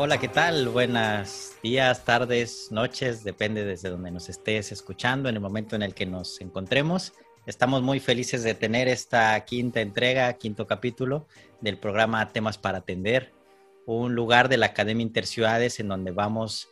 Hola, 0.00 0.18
¿qué 0.20 0.28
tal? 0.28 0.68
Buenos 0.68 1.54
días, 1.60 2.04
tardes, 2.04 2.70
noches, 2.70 3.24
depende 3.24 3.64
desde 3.64 3.90
donde 3.90 4.12
nos 4.12 4.28
estés 4.28 4.70
escuchando 4.70 5.28
en 5.28 5.34
el 5.34 5.40
momento 5.40 5.74
en 5.74 5.82
el 5.82 5.92
que 5.92 6.06
nos 6.06 6.40
encontremos. 6.40 7.14
Estamos 7.46 7.82
muy 7.82 7.98
felices 7.98 8.44
de 8.44 8.54
tener 8.54 8.86
esta 8.86 9.44
quinta 9.44 9.80
entrega, 9.80 10.32
quinto 10.34 10.68
capítulo 10.68 11.26
del 11.60 11.78
programa 11.78 12.32
Temas 12.32 12.58
para 12.58 12.78
Atender, 12.78 13.32
un 13.86 14.14
lugar 14.14 14.48
de 14.48 14.58
la 14.58 14.66
Academia 14.66 15.02
Interciudades 15.02 15.80
en 15.80 15.88
donde 15.88 16.12
vamos 16.12 16.68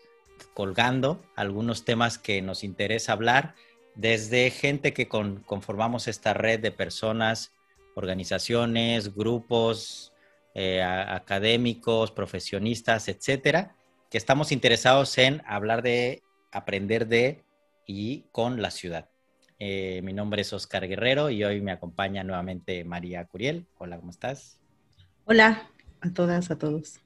colgando 0.55 1.21
algunos 1.35 1.85
temas 1.85 2.19
que 2.19 2.41
nos 2.43 2.63
interesa 2.63 3.13
hablar, 3.13 3.57
desde 3.97 4.53
gente 4.53 4.93
que 4.93 5.09
conformamos 5.09 6.07
esta 6.07 6.33
red 6.33 6.61
de 6.61 6.71
personas, 6.71 7.53
organizaciones, 7.97 9.17
grupos, 9.17 10.13
eh, 10.59 10.83
académicos, 10.83 12.13
profesionistas, 12.13 13.09
etcétera, 13.09 13.77
que 14.11 14.17
estamos 14.17 14.53
interesados 14.53 15.19
en 15.19 15.43
hablar 15.45 15.83
de, 15.83 16.23
aprender 16.51 17.09
de 17.09 17.45
y 17.87 18.23
con 18.33 18.63
la 18.63 18.71
ciudad. 18.71 19.11
Eh, 19.59 20.01
mi 20.03 20.15
nombre 20.15 20.41
es 20.41 20.55
Oscar 20.55 20.89
Guerrero 20.89 21.29
y 21.29 21.45
hoy 21.45 21.61
me 21.61 21.73
acompaña 21.73 22.25
nuevamente 22.25 22.85
María 22.85 23.27
Curiel. 23.27 23.67
Hola, 23.77 23.99
¿cómo 23.99 24.11
estás? 24.11 24.59
Hola 25.27 25.69
a 26.01 26.11
todas, 26.15 26.51
a 26.51 26.57
todos. 26.57 27.01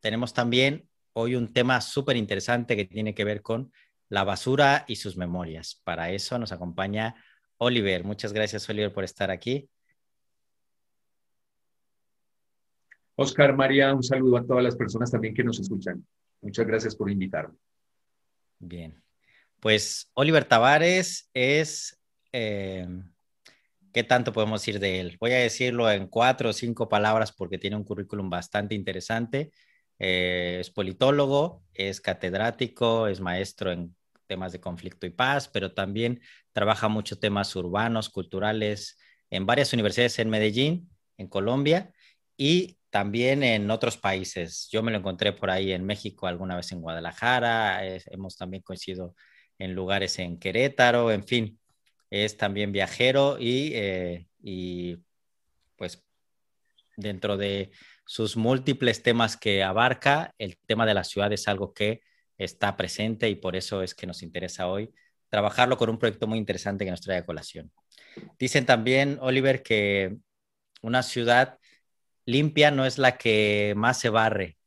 Tenemos 0.00 0.32
también 0.32 0.88
hoy 1.12 1.34
un 1.34 1.52
tema 1.52 1.82
súper 1.82 2.16
interesante 2.16 2.76
que 2.76 2.86
tiene 2.86 3.14
que 3.14 3.24
ver 3.24 3.42
con 3.42 3.70
la 4.08 4.24
basura 4.24 4.86
y 4.88 4.96
sus 4.96 5.18
memorias. 5.18 5.78
Para 5.84 6.12
eso 6.12 6.38
nos 6.38 6.50
acompaña 6.50 7.14
Oliver. 7.58 8.04
Muchas 8.04 8.32
gracias, 8.32 8.66
Oliver, 8.70 8.90
por 8.90 9.04
estar 9.04 9.30
aquí. 9.30 9.68
Oscar, 13.20 13.54
María, 13.54 13.92
un 13.92 14.02
saludo 14.02 14.38
a 14.38 14.46
todas 14.46 14.64
las 14.64 14.74
personas 14.74 15.10
también 15.10 15.34
que 15.34 15.44
nos 15.44 15.60
escuchan. 15.60 16.02
Muchas 16.40 16.66
gracias 16.66 16.96
por 16.96 17.10
invitarme. 17.10 17.54
Bien. 18.58 18.98
Pues 19.60 20.10
Oliver 20.14 20.46
Tavares 20.46 21.28
es, 21.34 22.00
eh, 22.32 22.88
¿qué 23.92 24.04
tanto 24.04 24.32
podemos 24.32 24.62
decir 24.62 24.80
de 24.80 25.00
él? 25.00 25.18
Voy 25.20 25.32
a 25.32 25.38
decirlo 25.38 25.90
en 25.90 26.06
cuatro 26.06 26.48
o 26.48 26.52
cinco 26.54 26.88
palabras 26.88 27.30
porque 27.30 27.58
tiene 27.58 27.76
un 27.76 27.84
currículum 27.84 28.30
bastante 28.30 28.74
interesante. 28.74 29.50
Eh, 29.98 30.56
es 30.60 30.70
politólogo, 30.70 31.62
es 31.74 32.00
catedrático, 32.00 33.06
es 33.06 33.20
maestro 33.20 33.70
en 33.70 33.94
temas 34.26 34.52
de 34.52 34.60
conflicto 34.60 35.06
y 35.06 35.10
paz, 35.10 35.46
pero 35.46 35.74
también 35.74 36.22
trabaja 36.52 36.88
mucho 36.88 37.18
temas 37.18 37.54
urbanos, 37.54 38.08
culturales, 38.08 38.98
en 39.28 39.44
varias 39.44 39.74
universidades 39.74 40.18
en 40.20 40.30
Medellín, 40.30 40.88
en 41.18 41.28
Colombia, 41.28 41.92
y 42.38 42.78
también 42.90 43.42
en 43.42 43.70
otros 43.70 43.96
países. 43.96 44.68
Yo 44.70 44.82
me 44.82 44.90
lo 44.90 44.98
encontré 44.98 45.32
por 45.32 45.50
ahí 45.50 45.72
en 45.72 45.84
México, 45.84 46.26
alguna 46.26 46.56
vez 46.56 46.72
en 46.72 46.80
Guadalajara, 46.80 47.84
hemos 47.86 48.36
también 48.36 48.62
coincidido 48.62 49.14
en 49.58 49.74
lugares 49.74 50.18
en 50.18 50.38
Querétaro, 50.38 51.12
en 51.12 51.24
fin, 51.24 51.58
es 52.10 52.36
también 52.36 52.72
viajero 52.72 53.38
y, 53.38 53.72
eh, 53.74 54.26
y 54.42 54.96
pues 55.76 56.02
dentro 56.96 57.36
de 57.36 57.70
sus 58.04 58.36
múltiples 58.36 59.02
temas 59.02 59.36
que 59.36 59.62
abarca, 59.62 60.34
el 60.38 60.58
tema 60.66 60.84
de 60.86 60.94
la 60.94 61.04
ciudad 61.04 61.32
es 61.32 61.46
algo 61.46 61.72
que 61.72 62.00
está 62.36 62.76
presente 62.76 63.28
y 63.28 63.36
por 63.36 63.54
eso 63.54 63.82
es 63.82 63.94
que 63.94 64.06
nos 64.06 64.22
interesa 64.22 64.66
hoy 64.66 64.92
trabajarlo 65.28 65.76
con 65.78 65.88
un 65.88 65.98
proyecto 65.98 66.26
muy 66.26 66.38
interesante 66.38 66.84
que 66.84 66.90
nos 66.90 67.00
trae 67.00 67.18
a 67.18 67.24
colación. 67.24 67.70
Dicen 68.38 68.66
también, 68.66 69.18
Oliver, 69.20 69.62
que 69.62 70.16
una 70.82 71.04
ciudad 71.04 71.59
limpia 72.24 72.70
no 72.70 72.86
es 72.86 72.98
la 72.98 73.16
que 73.16 73.74
más 73.76 73.98
se 73.98 74.08
barre, 74.08 74.58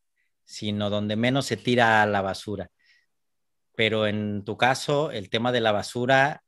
sino 0.45 0.89
donde 0.89 1.15
menos 1.15 1.45
se 1.45 1.57
tira 1.57 2.05
la 2.05 2.21
basura. 2.21 2.69
Pero 3.75 4.07
en 4.07 4.43
tu 4.43 4.57
caso, 4.57 5.11
el 5.11 5.29
tema 5.29 5.51
de 5.51 5.61
la 5.61 5.71
basura 5.71 6.43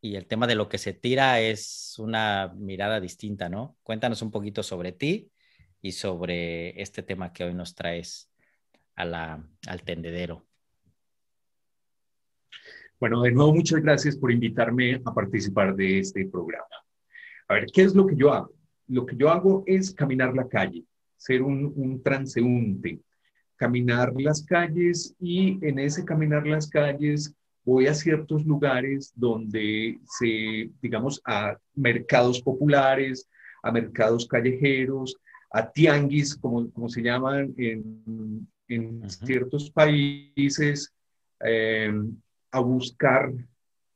y 0.00 0.16
el 0.16 0.26
tema 0.26 0.46
de 0.46 0.54
lo 0.54 0.68
que 0.68 0.78
se 0.78 0.92
tira 0.92 1.40
es 1.40 1.94
una 1.98 2.52
mirada 2.54 3.00
distinta, 3.00 3.48
¿no? 3.48 3.76
Cuéntanos 3.82 4.22
un 4.22 4.30
poquito 4.30 4.62
sobre 4.62 4.92
ti 4.92 5.30
y 5.80 5.92
sobre 5.92 6.80
este 6.80 7.02
tema 7.02 7.32
que 7.32 7.44
hoy 7.44 7.54
nos 7.54 7.74
traes 7.74 8.30
al 8.94 9.82
tendedero. 9.84 10.46
Bueno, 12.98 13.22
de 13.22 13.30
nuevo, 13.30 13.54
muchas 13.54 13.82
gracias 13.82 14.16
por 14.16 14.32
invitarme 14.32 15.02
a 15.04 15.12
participar 15.12 15.76
de 15.76 15.98
este 15.98 16.26
programa. 16.26 16.66
A 17.48 17.54
ver, 17.54 17.66
¿qué 17.72 17.82
es 17.82 17.94
lo 17.94 18.06
que 18.06 18.16
yo 18.16 18.32
hago? 18.32 18.55
Lo 18.88 19.06
que 19.06 19.16
yo 19.16 19.30
hago 19.30 19.64
es 19.66 19.92
caminar 19.92 20.34
la 20.34 20.48
calle, 20.48 20.84
ser 21.16 21.42
un, 21.42 22.00
transeúnte, 22.02 23.00
caminar 23.56 24.12
las 24.16 24.44
calles 24.44 25.14
y 25.18 25.58
en 25.66 25.78
ese 25.78 26.04
caminar 26.04 26.46
las 26.46 26.68
calles 26.68 27.34
voy 27.64 27.86
a 27.86 27.94
ciertos 27.94 28.44
lugares 28.44 29.12
donde 29.14 29.98
se, 30.04 30.70
digamos, 30.80 31.20
a 31.24 31.56
mercados 31.74 32.40
populares, 32.40 33.28
a 33.62 33.72
mercados 33.72 34.26
callejeros, 34.28 35.16
a 35.50 35.68
tianguis, 35.68 36.36
como, 36.36 36.70
como 36.70 36.88
se 36.88 37.02
llaman 37.02 37.54
en, 37.56 38.46
ciertos 39.08 39.70
países, 39.70 40.92
eh, 41.44 41.92
a 42.50 42.60
buscar 42.60 43.32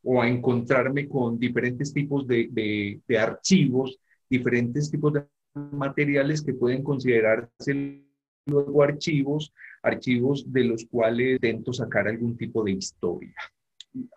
o 0.02 0.22
a 0.22 0.28
encontrarme 0.28 1.08
con 1.08 1.38
diferentes 1.38 1.92
tipos 1.92 2.26
de, 2.26 3.00
de 3.06 3.18
archivos 3.18 3.98
diferentes 4.30 4.90
tipos 4.90 5.12
de 5.12 5.26
materiales 5.54 6.42
que 6.42 6.54
pueden 6.54 6.82
considerarse 6.82 8.04
luego 8.46 8.82
archivos, 8.82 9.52
archivos 9.82 10.50
de 10.52 10.64
los 10.64 10.86
cuales 10.86 11.34
intento 11.34 11.72
sacar 11.72 12.08
algún 12.08 12.36
tipo 12.36 12.64
de 12.64 12.72
historia, 12.72 13.34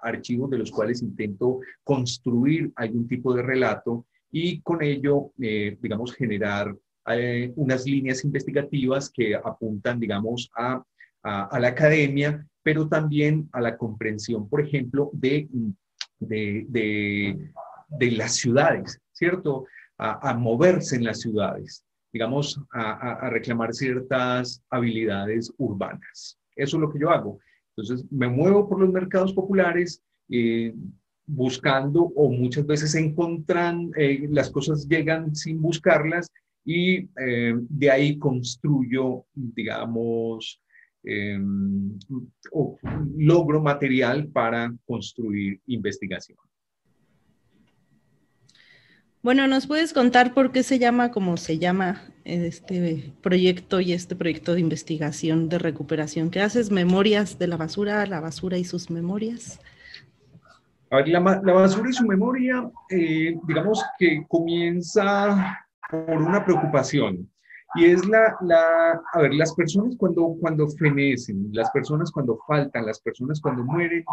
archivos 0.02 0.50
de 0.52 0.60
los 0.60 0.72
cuales 0.72 1.02
intento 1.02 1.60
construir 1.84 2.72
algún 2.76 3.08
tipo 3.08 3.34
de 3.34 3.42
relato 3.42 4.06
y 4.32 4.62
con 4.62 4.82
ello, 4.84 5.32
eh, 5.42 5.78
digamos, 5.82 6.14
generar 6.14 6.76
eh, 7.08 7.52
unas 7.56 7.86
líneas 7.86 8.24
investigativas 8.24 9.12
que 9.12 9.36
apuntan, 9.36 10.00
digamos, 10.00 10.50
a, 10.56 10.84
a, 11.22 11.60
la 11.60 11.70
academia, 11.70 12.46
pero 12.62 12.88
también 12.88 13.50
a 13.52 13.62
la 13.62 13.78
comprensión, 13.78 14.48
por 14.48 14.62
ejemplo, 14.62 15.10
de, 15.14 15.48
de, 16.20 16.66
de, 16.70 17.52
de 17.90 18.12
las 18.12 18.36
ciudades, 18.36 19.00
¿cierto? 19.12 19.66
A, 20.04 20.34
moverse 20.34 20.98
en 20.98 21.06
las 21.06 21.22
ciudades, 21.22 21.86
digamos, 22.12 22.60
a, 22.72 23.30
reclamar 23.30 23.74
ciertas 23.74 24.62
habilidades 24.70 25.52
urbanas. 25.58 26.38
Eso 26.56 26.78
es 26.78 26.82
lo 26.82 26.92
que 26.92 27.00
yo 27.00 27.10
hago. 27.10 27.40
Entonces, 27.76 28.06
me 28.12 28.28
muevo 28.28 28.68
por 28.68 28.80
los 28.80 28.92
mercados 28.92 29.34
populares. 29.34 30.02
Eh, 30.30 30.74
buscando 31.26 32.04
o 32.04 32.30
muchas 32.32 32.66
veces 32.66 32.96
encontran, 32.96 33.92
eh, 33.96 34.28
las 34.30 34.50
cosas 34.50 34.88
llegan 34.88 35.36
sin 35.36 35.62
buscarlas 35.62 36.30
y 36.66 37.10
eh, 37.18 37.56
de 37.58 37.92
ahí 37.92 38.18
construyo, 38.18 39.26
digamos, 39.34 40.62
em, 41.04 41.98
logro 43.18 43.62
material 43.62 44.28
para 44.28 44.74
construir 44.86 45.62
investigación. 45.68 46.38
Bueno, 49.24 49.48
¿nos 49.48 49.68
puedes 49.68 49.94
contar 49.94 50.34
por 50.34 50.52
qué 50.52 50.64
se 50.64 50.80
llama 50.80 51.12
como 51.12 51.38
se 51.38 51.58
llama 51.58 52.02
este 52.26 53.14
proyecto 53.22 53.80
y 53.80 53.94
este 53.94 54.18
proyecto 54.18 54.54
de 54.54 54.60
investigación 54.60 55.48
de 55.48 55.60
recuperación? 55.60 56.30
¿Qué 56.30 56.42
haces? 56.42 56.72
¿Memorias 56.72 57.40
de 57.40 57.48
la 57.48 57.56
basura, 57.56 58.06
la 58.06 58.20
basura 58.20 58.58
y 58.58 58.66
sus 58.66 58.92
memorias? 58.92 59.62
A 60.90 60.98
ver, 60.98 61.08
la, 61.08 61.22
basura 61.22 61.90
y 61.90 61.94
su 61.94 62.06
memoria, 62.06 62.70
eh, 62.90 63.38
digamos 63.48 63.82
que 63.98 64.26
comienza 64.28 65.58
por 65.90 66.22
una 66.22 66.44
preocupación. 66.44 67.32
Y 67.76 67.86
es 67.86 68.06
la, 68.06 68.36
la, 68.42 69.02
a 69.14 69.22
ver, 69.22 69.34
las 69.36 69.56
personas 69.56 69.96
cuando, 69.98 70.36
cuando 70.42 70.68
fenecen, 70.68 71.48
las 71.54 71.72
personas 71.72 72.12
cuando 72.12 72.38
faltan, 72.46 72.86
las 72.86 73.00
personas 73.00 73.40
cuando 73.40 73.64
mueren, 73.64 74.04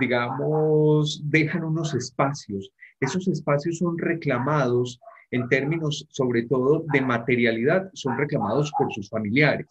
digamos, 0.00 1.22
dejan 1.30 1.62
unos 1.62 1.94
espacios. 1.94 2.72
Esos 3.00 3.28
espacios 3.28 3.78
son 3.78 3.96
reclamados 3.98 5.00
en 5.30 5.48
términos 5.48 6.06
sobre 6.10 6.42
todo 6.44 6.84
de 6.92 7.00
materialidad, 7.00 7.90
son 7.94 8.16
reclamados 8.16 8.72
por 8.78 8.92
sus 8.92 9.08
familiares. 9.08 9.66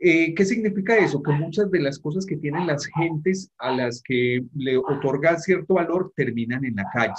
Eh, 0.00 0.32
¿Qué 0.34 0.44
significa 0.44 0.96
eso? 0.96 1.22
Que 1.22 1.32
muchas 1.32 1.70
de 1.70 1.80
las 1.80 1.98
cosas 1.98 2.24
que 2.24 2.36
tienen 2.36 2.66
las 2.66 2.86
gentes 2.86 3.50
a 3.58 3.72
las 3.72 4.00
que 4.02 4.44
le 4.54 4.76
otorga 4.76 5.36
cierto 5.38 5.74
valor 5.74 6.12
terminan 6.14 6.64
en 6.64 6.76
la 6.76 6.88
calle, 6.92 7.14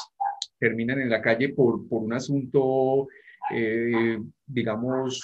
terminan 0.59 0.99
en 0.99 1.09
la 1.09 1.21
calle 1.21 1.49
por, 1.49 1.87
por 1.89 2.01
un 2.01 2.13
asunto, 2.13 3.07
eh, 3.53 4.17
digamos, 4.47 5.21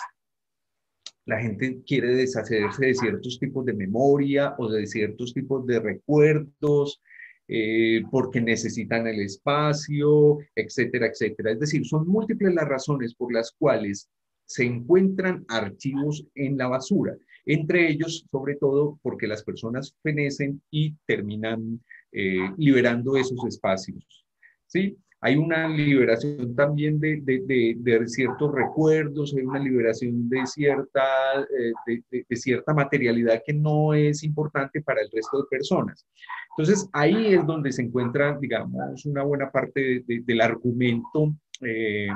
la 1.25 1.39
gente 1.39 1.81
quiere 1.87 2.13
deshacerse 2.15 2.85
de 2.85 2.93
ciertos 2.93 3.39
tipos 3.39 3.65
de 3.65 3.73
memoria 3.73 4.53
o 4.57 4.69
de 4.69 4.85
ciertos 4.85 5.33
tipos 5.33 5.65
de 5.65 5.79
recuerdos, 5.79 7.01
eh, 7.47 8.01
porque 8.11 8.41
necesitan 8.41 9.07
el 9.07 9.21
espacio, 9.21 10.39
etcétera, 10.55 11.07
etcétera. 11.07 11.51
Es 11.51 11.59
decir, 11.59 11.85
son 11.85 12.07
múltiples 12.07 12.53
las 12.53 12.67
razones 12.67 13.13
por 13.13 13.33
las 13.33 13.51
cuales 13.51 14.09
se 14.45 14.63
encuentran 14.65 15.45
archivos 15.47 16.25
en 16.35 16.57
la 16.57 16.67
basura. 16.67 17.15
entre 17.47 17.87
ellos, 17.91 18.25
sobre 18.31 18.55
todo, 18.55 18.99
porque 19.03 19.27
las 19.27 19.43
personas 19.43 19.95
fenecen 20.01 20.63
y 20.71 20.95
terminan 21.05 21.79
eh, 22.11 22.49
liberando 22.57 23.17
esos 23.17 23.45
espacios. 23.45 24.25
¿sí? 24.65 24.97
Hay 25.25 25.37
una 25.37 25.67
liberación 25.67 26.55
también 26.55 26.99
de, 26.99 27.19
de, 27.19 28.07
ciertos 28.07 28.53
recuerdos, 28.53 29.33
hay 29.35 29.43
una 29.43 29.57
liberación 29.57 30.29
de 30.29 30.45
cierta, 30.45 31.01
eh, 31.41 32.23
de, 32.29 32.35
cierta 32.35 32.75
materialidad 32.75 33.41
que 33.43 33.51
no 33.51 33.95
es 33.95 34.21
importante 34.23 34.83
para 34.83 35.01
el 35.01 35.09
resto 35.11 35.39
de 35.39 35.47
personas. 35.49 36.05
Entonces, 36.51 36.87
ahí 36.93 37.33
es 37.33 37.43
donde 37.43 37.71
se 37.71 37.81
encuentra, 37.81 38.37
digamos, 38.39 39.03
una 39.07 39.23
buena 39.23 39.49
parte 39.49 40.03
del 40.05 40.41
argumento 40.41 41.33
eh, 41.61 42.09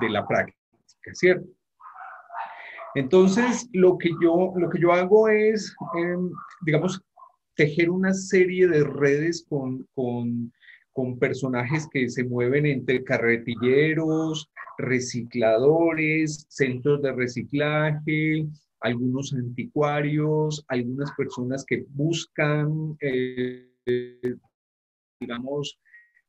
de 0.00 0.08
la 0.10 0.24
práctica, 0.24 0.56
¿cierto? 1.12 1.48
Entonces, 2.94 3.68
lo 3.72 3.98
que 3.98 4.10
yo, 4.22 4.52
lo 4.54 4.70
que 4.70 4.78
yo 4.80 4.92
hago 4.92 5.28
es, 5.28 5.74
em, 5.98 6.30
digamos, 6.64 7.02
tejer 7.56 7.90
una 7.90 8.14
serie 8.14 8.68
de 8.68 8.84
redes 8.84 9.44
con, 9.48 9.84
con, 9.92 10.52
con, 10.94 11.18
personajes 11.18 11.86
que 11.92 12.08
se 12.08 12.24
mueven 12.24 12.64
entre 12.66 13.04
carretilleros, 13.04 14.50
recicladores, 14.78 16.46
centros 16.48 17.02
de 17.02 17.12
reciclaje, 17.12 18.46
algunos 18.80 19.32
anticuarios, 19.32 20.64
algunas 20.68 21.10
personas 21.12 21.64
que 21.64 21.84
buscan, 21.90 22.96
eh, 23.00 23.68
digamos, 25.20 25.78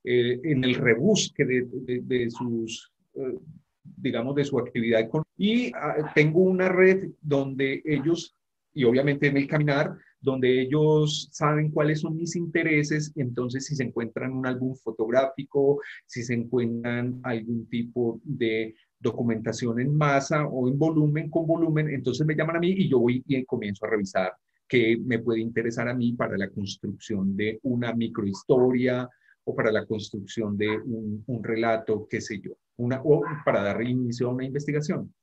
eh, 0.03 0.39
en 0.43 0.63
el 0.63 0.75
rebusque 0.75 1.43
de, 1.43 2.29
sus, 2.29 2.93
eh, 3.15 3.37
digamos, 3.83 4.35
de 4.35 4.45
su 4.45 4.59
actividad. 4.59 5.09
Y 5.35 5.71
ah, 5.73 6.11
tengo 6.13 6.41
una 6.41 6.69
red 6.69 7.09
donde 7.21 7.81
ellos, 7.83 8.35
y 8.73 8.83
obviamente 8.83 9.27
en 9.27 9.37
el 9.37 9.47
caminar, 9.47 9.97
donde 10.25 10.59
ellos 10.59 11.29
saben 11.31 11.69
cuáles 11.69 12.01
son 12.01 12.17
mis 12.17 12.35
intereses, 12.35 13.13
entonces 13.15 13.67
si 13.67 13.75
se 13.75 13.83
encuentran 13.83 14.33
un 14.33 14.47
álbum 14.47 14.75
fotográfico, 14.75 15.79
si 16.07 16.23
se 16.23 16.33
encuentran 16.33 17.19
algún 17.23 17.67
tipo 17.69 18.19
de 18.23 18.73
documentación 18.99 19.79
en 19.79 19.95
masa 19.95 20.47
o 20.47 20.67
en 20.67 20.79
volumen 20.79 21.29
con 21.29 21.45
volumen, 21.45 21.89
entonces 21.89 22.25
me 22.25 22.35
llaman 22.35 22.55
a 22.55 22.59
mí 22.59 22.71
y 22.71 22.89
yo 22.89 22.99
voy 22.99 23.23
y 23.27 23.45
comienzo 23.45 23.85
a 23.85 23.91
revisar 23.91 24.33
qué 24.67 24.97
me 24.97 25.19
puede 25.19 25.41
interesar 25.41 25.87
a 25.87 25.93
mí 25.93 26.13
para 26.13 26.35
la 26.37 26.49
construcción 26.49 27.37
de 27.37 27.59
una 27.61 27.93
microhistoria 27.93 29.07
o 29.43 29.55
para 29.55 29.71
la 29.71 29.85
construcción 29.85 30.57
de 30.57 30.75
un, 30.75 31.23
un 31.27 31.43
relato, 31.43 32.07
qué 32.09 32.19
sé 32.19 32.39
yo, 32.39 32.53
una, 32.77 32.99
o 33.03 33.21
para 33.45 33.61
dar 33.61 33.83
inicio 33.83 34.27
a 34.27 34.33
una 34.33 34.45
investigación. 34.45 35.13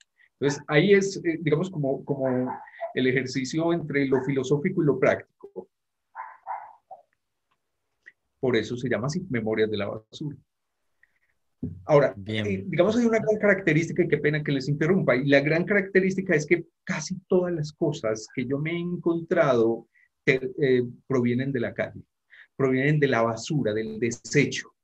Entonces, 0.42 0.64
ahí 0.66 0.92
es, 0.92 1.18
eh, 1.24 1.38
digamos, 1.40 1.70
como, 1.70 2.04
como 2.04 2.52
el 2.94 3.06
ejercicio 3.06 3.72
entre 3.72 4.06
lo 4.06 4.24
filosófico 4.24 4.82
y 4.82 4.86
lo 4.86 4.98
práctico. 4.98 5.68
Por 8.40 8.56
eso 8.56 8.76
se 8.76 8.88
llama 8.88 9.06
así, 9.06 9.24
Memorias 9.30 9.70
de 9.70 9.76
la 9.76 9.86
Basura. 9.86 10.36
Ahora, 11.84 12.16
eh, 12.26 12.64
digamos, 12.66 12.96
hay 12.96 13.06
una 13.06 13.20
gran 13.20 13.38
característica, 13.38 14.02
y 14.02 14.08
qué 14.08 14.18
pena 14.18 14.42
que 14.42 14.50
les 14.50 14.68
interrumpa, 14.68 15.14
y 15.14 15.28
la 15.28 15.38
gran 15.38 15.64
característica 15.64 16.34
es 16.34 16.44
que 16.44 16.66
casi 16.82 17.20
todas 17.28 17.54
las 17.54 17.72
cosas 17.72 18.26
que 18.34 18.44
yo 18.44 18.58
me 18.58 18.72
he 18.72 18.80
encontrado 18.80 19.86
eh, 20.26 20.82
provienen 21.06 21.52
de 21.52 21.60
la 21.60 21.72
calle, 21.72 22.02
provienen 22.56 22.98
de 22.98 23.06
la 23.06 23.22
basura, 23.22 23.72
del 23.72 24.00
desecho, 24.00 24.74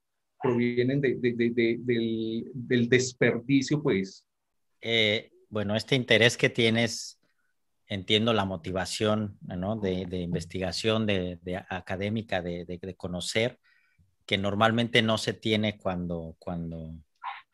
provienen 0.40 1.00
de, 1.00 1.16
de, 1.16 1.32
de, 1.32 1.80
del, 1.80 2.48
del, 2.54 2.88
desperdicio, 2.88 3.82
pues. 3.82 4.24
Eh, 4.80 5.32
bueno, 5.48 5.76
este 5.76 5.94
interés 5.94 6.36
que 6.36 6.50
tienes, 6.50 7.20
entiendo 7.86 8.32
la 8.32 8.44
motivación 8.44 9.38
¿no? 9.40 9.76
de, 9.76 10.02
investigación, 10.18 11.06
de, 11.06 11.38
académica, 11.68 12.42
de, 12.42 12.94
conocer, 12.96 13.58
que 14.26 14.38
normalmente 14.38 15.02
no 15.02 15.16
se 15.16 15.32
tiene 15.32 15.78
cuando, 15.78 16.36
cuando 16.38 16.94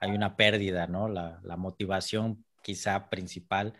hay 0.00 0.10
una 0.10 0.36
pérdida, 0.36 0.86
¿no? 0.86 1.08
La, 1.08 1.56
motivación 1.56 2.44
quizá 2.62 3.08
principal 3.10 3.74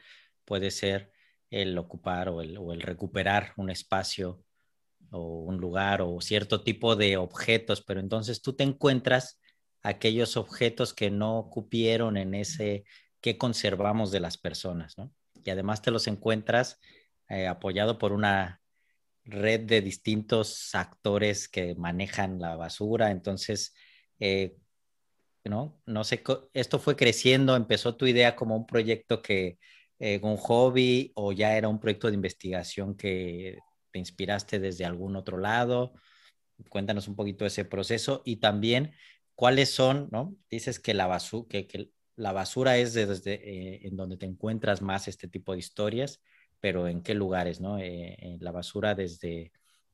puede 0.45 0.71
ser 0.71 1.11
el 1.51 1.77
ocupar 1.77 2.29
o 2.29 2.41
el, 2.41 2.57
o 2.57 2.73
el 2.73 2.83
recuperar 2.83 3.53
un 3.57 3.71
espacio 3.71 4.45
o 5.11 5.41
un 5.43 5.59
lugar 5.59 6.03
o 6.03 6.21
cierto 6.21 6.63
tipo 6.63 6.97
de 6.97 7.17
objetos, 7.17 7.83
pero 7.83 8.01
entonces 8.01 8.43
tú 8.43 8.55
te 8.55 8.65
encuentras 8.65 9.41
aquellos 9.83 10.37
objetos 10.37 10.95
que 10.95 11.11
no 11.11 11.49
cupieron 11.51 12.17
en 12.17 12.35
ese 12.35 12.85
qué 13.25 13.39
conservamos 13.39 14.11
de 14.11 14.21
las 14.21 14.37
personas, 14.37 14.99
¿no? 14.99 15.11
Y 15.43 15.49
además 15.49 15.81
te 15.81 15.91
los 15.91 16.09
encuentras 16.09 16.79
eh, 17.31 17.47
apoyado 17.47 17.97
por 17.97 18.13
una 18.13 18.61
red 19.25 19.61
de 19.61 19.81
distintos 19.81 20.75
actores 20.75 21.49
que 21.49 21.75
manejan 21.75 22.39
la 22.39 22.55
basura. 22.57 23.11
Entonces, 23.11 23.75
eh, 24.21 24.59
¿no? 25.43 25.81
No 25.87 26.05
sé, 26.05 26.23
esto 26.53 26.79
fue 26.79 26.97
creciendo, 26.97 27.57
empezó 27.57 27.97
tu 27.97 28.07
idea 28.07 28.37
como 28.37 28.57
un 28.57 28.67
proyecto 28.67 29.23
que, 29.23 29.59
eh, 29.99 30.21
un 30.23 30.37
hobby 30.37 31.11
o 31.15 31.33
ya 31.33 31.57
era 31.57 31.69
un 31.69 31.81
proyecto 31.81 32.09
de 32.09 32.17
investigación 32.17 32.95
que 32.95 33.57
te 33.91 33.99
inspiraste 33.99 34.59
desde 34.59 34.85
algún 34.85 35.17
otro 35.17 35.39
lado. 35.39 35.95
Cuéntanos 36.69 37.09
un 37.09 37.17
poquito 37.17 37.47
ese 37.47 37.65
proceso 37.65 38.21
y 38.27 38.37
también 38.37 38.93
cuáles 39.35 39.71
son, 39.71 40.11
¿no? 40.13 40.37
Dices 40.51 40.79
que 40.79 40.93
la 40.93 41.07
basura, 41.07 41.49
que, 41.49 41.67
que, 41.67 41.91
la 42.17 42.33
basura 42.33 42.77
es 42.77 42.95
desde 42.95 43.35
eh, 43.35 43.81
en 43.87 43.97
donde 43.97 44.17
te 44.17 44.27
encuentras 44.27 44.83
más 44.83 45.09
este 45.09 45.29
tipo 45.29 45.53
de 45.53 45.59
historias, 45.59 46.23
pero 46.61 46.89
en 46.89 47.03
qué 47.03 47.15
lugares, 47.15 47.61
¿no? 47.61 47.79
Eh, 47.79 48.37
la 48.41 48.53
basura 48.53 48.95
desde 48.95 49.53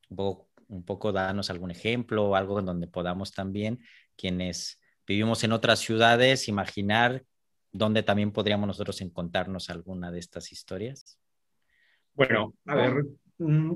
un 0.09 0.17
poco, 0.17 0.49
un 0.67 0.83
poco 0.83 1.11
darnos 1.11 1.49
algún 1.49 1.71
ejemplo 1.71 2.29
o 2.29 2.35
algo 2.35 2.59
en 2.59 2.65
donde 2.65 2.87
podamos 2.87 3.33
también, 3.33 3.79
quienes 4.15 4.79
vivimos 5.05 5.43
en 5.43 5.51
otras 5.51 5.79
ciudades, 5.79 6.47
imaginar 6.47 7.25
dónde 7.71 8.03
también 8.03 8.31
podríamos 8.31 8.67
nosotros 8.67 9.01
encontrarnos 9.01 9.69
alguna 9.69 10.11
de 10.11 10.19
estas 10.19 10.51
historias. 10.51 11.17
Bueno, 12.13 12.53
a 12.65 12.75
ver, 12.75 13.05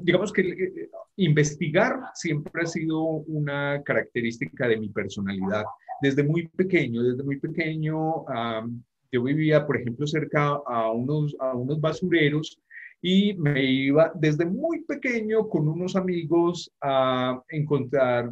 digamos 0.02 0.32
que 0.32 0.42
eh, 0.42 0.90
investigar 1.18 2.00
siempre 2.14 2.64
ha 2.64 2.68
sido 2.68 3.02
una 3.02 3.82
característica 3.84 4.68
de 4.68 4.78
mi 4.78 4.90
personalidad 4.90 5.64
desde 6.02 6.24
muy 6.24 6.48
pequeño, 6.48 7.02
desde 7.04 7.24
muy 7.24 7.40
pequeño, 7.40 8.26
yo 9.12 9.24
vivía, 9.24 9.66
por 9.66 9.78
ejemplo, 9.78 10.06
cerca 10.06 10.60
a 10.66 10.92
unos, 10.92 11.36
a 11.40 11.56
unos 11.56 11.80
basureros 11.80 12.60
y 13.02 13.34
me 13.36 13.64
iba 13.64 14.12
desde 14.16 14.46
muy 14.46 14.84
pequeño 14.84 15.48
con 15.48 15.68
unos 15.68 15.96
amigos 15.96 16.72
a 16.82 17.42
encontrar, 17.50 18.32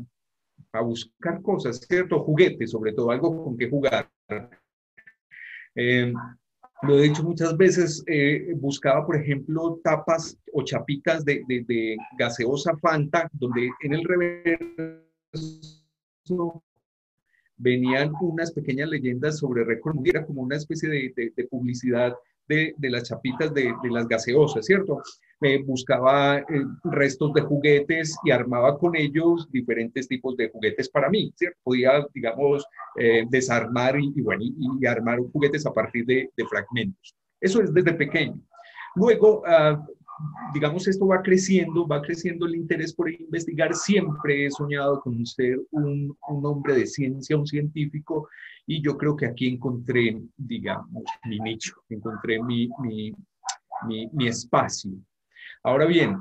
a 0.74 0.82
buscar 0.82 1.42
cosas, 1.42 1.80
¿cierto? 1.80 2.24
Juguetes, 2.24 2.72
sobre 2.72 2.94
todo, 2.94 3.12
algo 3.12 3.44
con 3.44 3.58
que 3.58 3.70
jugar. 3.70 4.10
Em, 5.76 6.14
lo 6.84 7.00
he 7.00 7.04
dicho 7.04 7.24
muchas 7.24 7.56
veces, 7.58 8.04
eh, 8.08 8.54
buscaba, 8.58 9.06
por 9.06 9.16
ejemplo, 9.16 9.80
tapas 9.84 10.38
o 10.52 10.64
chapitas 10.64 11.24
de, 11.24 11.44
de, 11.48 11.64
de 11.68 11.98
gaseosa 12.18 12.78
Fanta, 12.78 13.30
donde 13.34 13.70
en 13.82 13.94
el 13.94 14.04
reverso 14.04 15.04
venían 17.58 18.12
unas 18.22 18.52
pequeñas 18.52 18.90
leyendas 18.90 19.40
sobre 19.40 19.64
récord, 19.64 19.98
era 20.04 20.26
como 20.26 20.42
una 20.42 20.58
especie 20.58 20.90
de, 20.90 21.48
publicidad 21.50 22.14
de, 22.48 22.76
las 22.80 23.04
chapitas 23.04 23.54
de, 23.54 23.74
las 23.90 24.08
gaseosas, 24.08 24.66
¿cierto? 24.66 25.02
Buscaba 25.66 26.40
eh, 26.40 26.46
restos 26.84 27.34
de 27.34 27.42
juguetes 27.42 28.16
y 28.24 28.32
armaba 28.32 28.78
con 28.78 28.96
ellos 28.96 29.50
diferentes 29.52 30.08
tipos 30.08 30.36
de 30.38 30.50
juguetes 30.50 30.90
para 30.90 31.10
mí, 31.10 31.34
¿cierto? 31.36 31.60
Podía, 31.64 32.06
digamos, 32.14 32.66
eh, 32.98 33.26
desarmar 33.30 34.00
y, 34.00 34.22
bueno, 34.22 34.44
y, 34.44 34.86
armar 34.86 35.20
juguetes 35.32 35.66
a 35.66 35.74
partir 35.74 36.06
de, 36.06 36.30
fragmentos. 36.50 37.16
Eso 37.40 37.62
es 37.62 37.74
desde 37.74 37.94
pequeño. 37.94 38.40
Luego, 38.96 39.42
uh, 39.42 39.78
digamos, 40.54 40.88
esto 40.88 41.08
va 41.08 41.22
creciendo, 41.22 41.88
va 41.88 42.02
creciendo 42.02 42.46
el 42.46 42.56
interés 42.56 42.94
por 42.94 43.12
investigar. 43.12 43.74
Siempre 43.74 44.46
he 44.46 44.52
soñado 44.52 45.02
con 45.02 45.26
ser 45.26 45.60
un, 45.72 46.16
un, 46.30 46.46
hombre 46.46 46.76
de 46.76 46.86
ciencia, 46.86 47.38
un 47.38 47.48
científico, 47.48 48.30
y 48.66 48.82
yo 48.82 48.98
creo 48.98 49.16
que 49.16 49.26
aquí 49.26 49.48
encontré, 49.48 50.22
digamos, 50.38 51.04
mi 51.26 51.40
nicho, 51.40 51.74
encontré 51.90 52.42
mi, 52.42 52.70
mi, 52.80 53.14
mi, 54.12 54.28
espacio. 54.28 54.92
Ahora 55.64 55.86
bien, 55.86 56.18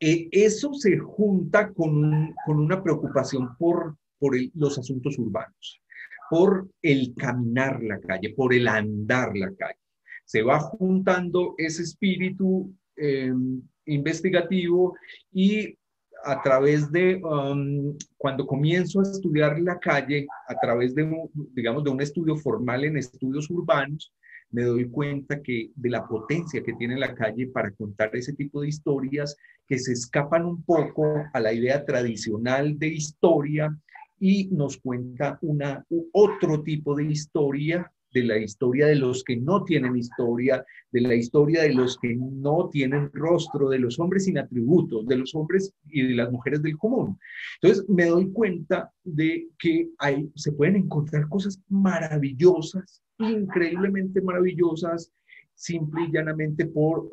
eh, 0.00 0.28
eso 0.30 0.72
se 0.74 0.98
junta 0.98 1.72
con, 1.72 2.34
con 2.46 2.58
una 2.58 2.82
preocupación 2.82 3.56
por, 3.56 3.96
por 4.18 4.36
los 4.54 4.78
asuntos 4.78 5.18
urbanos, 5.18 5.82
por 6.30 6.68
el 6.82 7.14
caminar 7.16 7.82
la 7.82 8.00
calle, 8.00 8.34
por 8.34 8.54
el 8.54 8.68
andar 8.68 9.36
la 9.36 9.52
calle. 9.54 9.78
Se 10.24 10.42
va 10.42 10.58
juntando 10.58 11.54
ese 11.58 11.82
espíritu 11.82 12.74
Em, 12.96 13.60
investigativo 13.86 14.96
y 15.32 15.76
a 16.24 16.40
través 16.40 16.90
de, 16.90 17.16
um, 17.16 17.94
cuando 18.16 18.46
comienzo 18.46 19.00
a 19.00 19.02
estudiar 19.02 19.58
la 19.60 19.78
calle, 19.78 20.26
a 20.48 20.54
través 20.58 20.94
de, 20.94 21.06
digamos, 21.52 21.84
de 21.84 21.90
un 21.90 22.00
estudio 22.00 22.36
formal 22.36 22.84
en 22.84 22.96
estudios 22.96 23.50
urbanos, 23.50 24.10
me 24.54 24.62
doy 24.62 24.88
cuenta 24.88 25.42
que 25.42 25.72
de 25.74 25.90
la 25.90 26.06
potencia 26.06 26.62
que 26.62 26.74
tiene 26.74 26.96
la 26.96 27.12
calle 27.12 27.48
para 27.48 27.72
contar 27.72 28.14
ese 28.14 28.34
tipo 28.34 28.60
de 28.60 28.68
historias 28.68 29.36
que 29.66 29.80
se 29.80 29.92
escapan 29.92 30.46
un 30.46 30.62
poco 30.62 31.24
a 31.32 31.40
la 31.40 31.52
idea 31.52 31.84
tradicional 31.84 32.78
de 32.78 32.86
historia 32.86 33.76
y 34.20 34.46
nos 34.52 34.78
cuenta 34.78 35.38
una 35.42 35.84
otro 36.12 36.62
tipo 36.62 36.94
de 36.94 37.04
historia 37.04 37.90
de 38.14 38.22
la 38.22 38.38
historia 38.38 38.86
de 38.86 38.94
los 38.94 39.24
que 39.24 39.36
no 39.36 39.64
tienen 39.64 39.96
historia, 39.96 40.64
de 40.92 41.00
la 41.00 41.14
historia 41.14 41.62
de 41.62 41.74
los 41.74 41.98
que 41.98 42.14
no 42.16 42.70
tienen 42.70 43.10
rostro, 43.12 43.68
de 43.68 43.80
los 43.80 43.98
hombres 43.98 44.24
sin 44.24 44.38
atributos, 44.38 45.06
de 45.06 45.16
los 45.16 45.34
hombres 45.34 45.74
y 45.88 46.02
de 46.02 46.14
las 46.14 46.30
mujeres 46.30 46.62
del 46.62 46.78
común. 46.78 47.18
Entonces 47.60 47.84
me 47.88 48.06
doy 48.06 48.30
cuenta 48.30 48.92
de 49.02 49.48
que 49.58 49.88
hay, 49.98 50.30
se 50.36 50.52
pueden 50.52 50.76
encontrar 50.76 51.28
cosas 51.28 51.60
maravillosas, 51.68 53.02
increíblemente 53.18 54.22
maravillosas, 54.22 55.12
simple 55.54 56.04
y 56.04 56.12
llanamente 56.12 56.66
por 56.66 57.10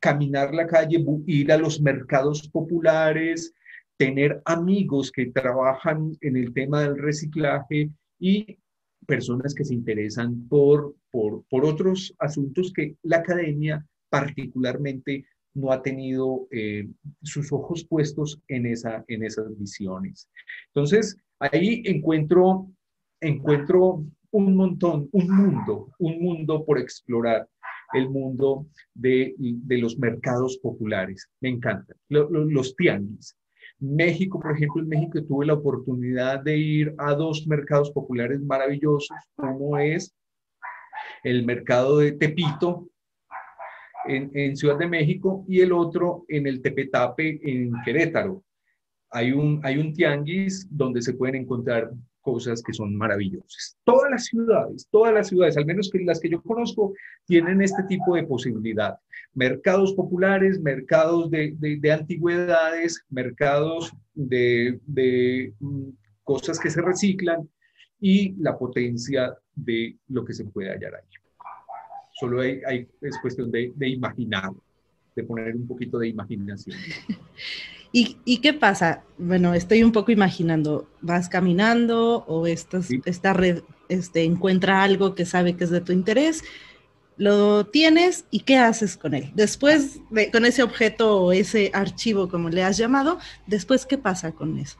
caminar 0.00 0.54
la 0.54 0.66
calle, 0.66 1.04
ir 1.26 1.52
a 1.52 1.58
los 1.58 1.80
mercados 1.80 2.48
populares, 2.48 3.52
tener 3.98 4.40
amigos 4.46 5.12
que 5.12 5.26
trabajan 5.26 6.16
en 6.22 6.36
el 6.36 6.54
tema 6.54 6.82
del 6.82 6.96
reciclaje 6.96 7.90
y 8.18 8.58
personas 9.08 9.54
que 9.54 9.64
se 9.64 9.74
interesan 9.74 10.46
por, 10.48 10.94
por, 11.10 11.42
por 11.48 11.64
otros 11.64 12.14
asuntos 12.18 12.72
que 12.74 12.94
la 13.02 13.16
academia 13.18 13.84
particularmente 14.10 15.24
no 15.54 15.72
ha 15.72 15.82
tenido 15.82 16.46
eh, 16.50 16.86
sus 17.22 17.50
ojos 17.50 17.84
puestos 17.84 18.40
en, 18.48 18.66
esa, 18.66 19.04
en 19.08 19.24
esas 19.24 19.58
visiones. 19.58 20.28
Entonces, 20.74 21.16
ahí 21.40 21.82
encuentro, 21.86 22.70
encuentro 23.20 24.04
un 24.30 24.54
montón, 24.54 25.08
un 25.12 25.30
mundo, 25.30 25.88
un 25.98 26.20
mundo 26.20 26.64
por 26.66 26.78
explorar, 26.78 27.48
el 27.94 28.10
mundo 28.10 28.66
de, 28.92 29.34
de 29.38 29.78
los 29.78 29.98
mercados 29.98 30.58
populares. 30.58 31.26
Me 31.40 31.48
encanta. 31.48 31.94
los 32.10 32.76
tianguis. 32.76 33.37
México, 33.80 34.40
por 34.40 34.52
ejemplo, 34.52 34.82
en 34.82 34.88
México 34.88 35.22
tuve 35.22 35.46
la 35.46 35.54
oportunidad 35.54 36.40
de 36.40 36.56
ir 36.56 36.94
a 36.98 37.14
dos 37.14 37.46
mercados 37.46 37.90
populares 37.90 38.40
maravillosos. 38.40 39.16
Uno 39.36 39.78
es 39.78 40.14
el 41.22 41.44
mercado 41.44 41.98
de 41.98 42.12
Tepito 42.12 42.88
en, 44.06 44.30
en, 44.34 44.56
Ciudad 44.56 44.78
de 44.78 44.88
México 44.88 45.44
y 45.48 45.60
el 45.60 45.72
otro 45.72 46.24
en 46.28 46.46
el 46.46 46.60
Tepetape 46.60 47.40
en 47.42 47.72
Querétaro. 47.84 48.42
Hay 49.10 49.32
un, 49.32 49.60
hay 49.62 49.78
un 49.78 49.92
tianguis 49.92 50.66
donde 50.70 51.00
se 51.00 51.14
pueden 51.14 51.36
encontrar 51.36 51.90
cosas 52.28 52.62
que 52.62 52.74
son 52.74 52.94
maravillosas. 52.94 53.78
Todas 53.84 54.10
las 54.10 54.26
ciudades, 54.26 54.86
todas 54.90 55.14
las 55.14 55.28
ciudades, 55.28 55.56
al 55.56 55.64
menos 55.64 55.88
que 55.90 56.00
las 56.00 56.20
que 56.20 56.28
yo 56.28 56.42
conozco, 56.42 56.92
tienen 57.26 57.62
este 57.62 57.82
tipo 57.84 58.14
de 58.16 58.24
posibilidad. 58.24 58.98
Mercados 59.34 59.94
populares, 59.94 60.60
mercados 60.60 61.30
de, 61.30 61.54
de, 61.58 61.92
antigüedades, 61.92 63.02
mercados 63.08 63.92
de, 64.14 64.78
de 64.86 65.54
mm, 65.58 65.88
cosas 66.22 66.58
que 66.60 66.70
se 66.70 66.82
reciclan 66.82 67.48
y 67.98 68.34
la 68.42 68.58
potencia 68.58 69.34
de 69.54 69.96
lo 70.08 70.24
que 70.24 70.34
se 70.34 70.44
puede 70.44 70.70
hallar 70.70 70.96
ahí. 70.96 71.08
Solo 72.20 72.42
hay, 72.42 72.60
hay 72.66 72.88
es 73.00 73.18
cuestión 73.22 73.50
de, 73.50 73.72
de 73.74 73.88
imaginar, 73.88 74.50
de 75.16 75.24
poner 75.24 75.56
un 75.56 75.66
poquito 75.66 75.98
de 75.98 76.08
imaginación. 76.08 76.76
¿Y, 77.90 78.38
qué 78.38 78.52
pasa? 78.52 79.02
Bueno, 79.16 79.54
estoy 79.54 79.82
un 79.82 79.92
poco 79.92 80.12
imaginando, 80.12 80.86
vas 81.00 81.28
caminando 81.28 82.24
o 82.26 82.46
estás, 82.46 82.88
esta 83.06 83.32
red 83.32 83.62
este, 83.88 84.24
encuentra 84.24 84.82
algo 84.82 85.14
que 85.14 85.24
sabe 85.24 85.56
que 85.56 85.64
es 85.64 85.70
de 85.70 85.80
tu 85.80 85.92
interés, 85.92 86.44
lo 87.16 87.66
tienes 87.66 88.26
y 88.30 88.40
qué 88.40 88.58
haces 88.58 88.96
con 88.96 89.14
él. 89.14 89.32
Después, 89.34 90.00
de, 90.10 90.30
con 90.30 90.44
ese 90.44 90.62
objeto 90.62 91.22
o 91.22 91.32
ese 91.32 91.70
archivo, 91.72 92.28
como 92.28 92.50
le 92.50 92.62
has 92.62 92.76
llamado, 92.76 93.18
después, 93.46 93.86
¿qué 93.86 93.96
pasa 93.96 94.32
con 94.32 94.58
eso? 94.58 94.78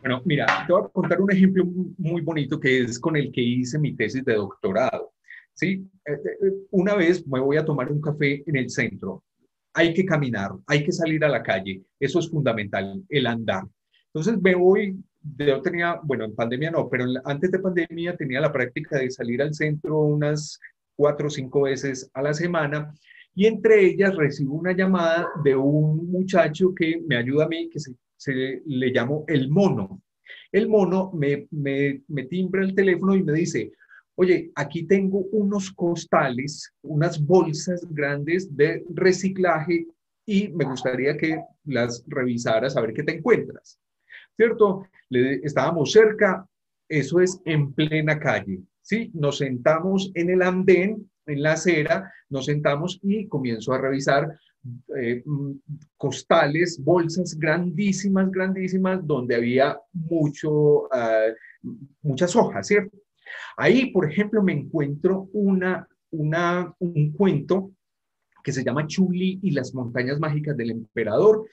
Bueno, 0.00 0.20
mira, 0.24 0.46
te 0.66 0.72
voy 0.72 0.82
a 0.82 0.88
contar 0.88 1.20
un 1.20 1.32
ejemplo 1.32 1.64
muy 1.96 2.20
bonito 2.20 2.60
que 2.60 2.82
es 2.82 2.98
con 2.98 3.16
el 3.16 3.32
que 3.32 3.40
hice 3.40 3.78
mi 3.78 3.94
tesis 3.94 4.24
de 4.24 4.34
doctorado. 4.34 5.12
¿sí? 5.54 5.88
Eh, 6.04 6.12
eh, 6.12 6.52
una 6.72 6.94
vez 6.94 7.26
me 7.26 7.40
voy 7.40 7.56
a 7.56 7.64
tomar 7.64 7.90
un 7.90 8.00
café 8.00 8.42
en 8.46 8.56
el 8.56 8.68
centro 8.68 9.22
hay 9.74 9.92
que 9.92 10.04
caminar, 10.04 10.52
hay 10.66 10.84
que 10.84 10.92
salir 10.92 11.24
a 11.24 11.28
la 11.28 11.42
calle, 11.42 11.82
eso 11.98 12.20
es 12.20 12.30
fundamental, 12.30 13.02
el 13.08 13.26
andar. 13.26 13.64
Entonces 14.06 14.40
me 14.40 14.54
voy, 14.54 14.96
yo 15.36 15.60
tenía, 15.60 15.98
bueno, 16.04 16.24
en 16.24 16.34
pandemia 16.34 16.70
no, 16.70 16.88
pero 16.88 17.06
antes 17.24 17.50
de 17.50 17.58
pandemia 17.58 18.16
tenía 18.16 18.40
la 18.40 18.52
práctica 18.52 18.98
de 18.98 19.10
salir 19.10 19.42
al 19.42 19.52
centro 19.52 19.98
unas 19.98 20.60
cuatro 20.96 21.26
o 21.26 21.30
cinco 21.30 21.62
veces 21.62 22.08
a 22.14 22.22
la 22.22 22.32
semana 22.32 22.94
y 23.34 23.46
entre 23.46 23.84
ellas 23.84 24.14
recibo 24.14 24.54
una 24.54 24.72
llamada 24.72 25.28
de 25.42 25.56
un 25.56 26.08
muchacho 26.08 26.72
que 26.72 27.02
me 27.04 27.16
ayuda 27.16 27.46
a 27.46 27.48
mí, 27.48 27.68
que 27.68 27.80
se, 27.80 28.62
le 28.64 28.90
llamo 28.90 29.24
el 29.26 29.50
mono. 29.50 30.00
El 30.52 30.68
mono 30.68 31.10
me, 31.12 31.48
me, 31.50 32.02
me 32.06 32.24
timbra 32.26 32.62
el 32.62 32.76
teléfono 32.76 33.16
y 33.16 33.24
me 33.24 33.32
dice, 33.32 33.72
oye, 34.16 34.50
aquí 34.54 34.84
tengo 34.84 35.18
unos 35.32 35.70
costales, 35.72 36.72
unas 36.82 37.24
bolsas 37.24 37.86
grandes 37.90 38.54
de 38.56 38.84
reciclaje 38.94 39.86
y 40.26 40.48
me 40.48 40.64
gustaría 40.64 41.16
que 41.16 41.40
las 41.64 42.04
revisaras 42.06 42.76
a 42.76 42.80
ver 42.80 42.92
qué 42.94 43.02
te 43.02 43.16
encuentras. 43.16 43.78
¿Cierto? 44.36 44.86
Le, 45.10 45.36
estábamos 45.44 45.92
cerca, 45.92 46.46
eso 46.88 47.20
es 47.20 47.40
en 47.44 47.72
plena 47.72 48.18
calle, 48.18 48.60
¿sí? 48.82 49.10
Nos 49.14 49.38
sentamos 49.38 50.10
en 50.14 50.30
el 50.30 50.42
andén, 50.42 51.10
en 51.26 51.42
la 51.42 51.52
acera, 51.52 52.12
nos 52.28 52.46
sentamos 52.46 52.98
y 53.02 53.26
comienzo 53.28 53.72
a 53.72 53.78
revisar 53.78 54.38
eh, 54.96 55.22
mm, 55.24 55.52
costales, 55.96 56.82
bolsas 56.82 57.38
grandísimas, 57.38 58.30
grandísimas, 58.30 59.06
donde 59.06 59.34
había 59.36 59.78
mucho, 59.92 60.92
ah, 60.92 61.26
muchas 62.02 62.34
hojas, 62.34 62.66
¿cierto? 62.66 62.96
Ahí, 63.56 63.90
por 63.90 64.10
ejemplo, 64.10 64.42
me 64.42 64.52
encuentro 64.52 65.28
una, 65.32 65.86
un 66.10 67.12
cuento 67.12 67.72
que 68.42 68.52
se 68.52 68.62
llama 68.62 68.86
Chuli 68.86 69.40
y 69.42 69.50
las 69.52 69.74
montañas 69.74 70.20
mágicas 70.20 70.56
del 70.56 70.70
emperador. 70.70 71.48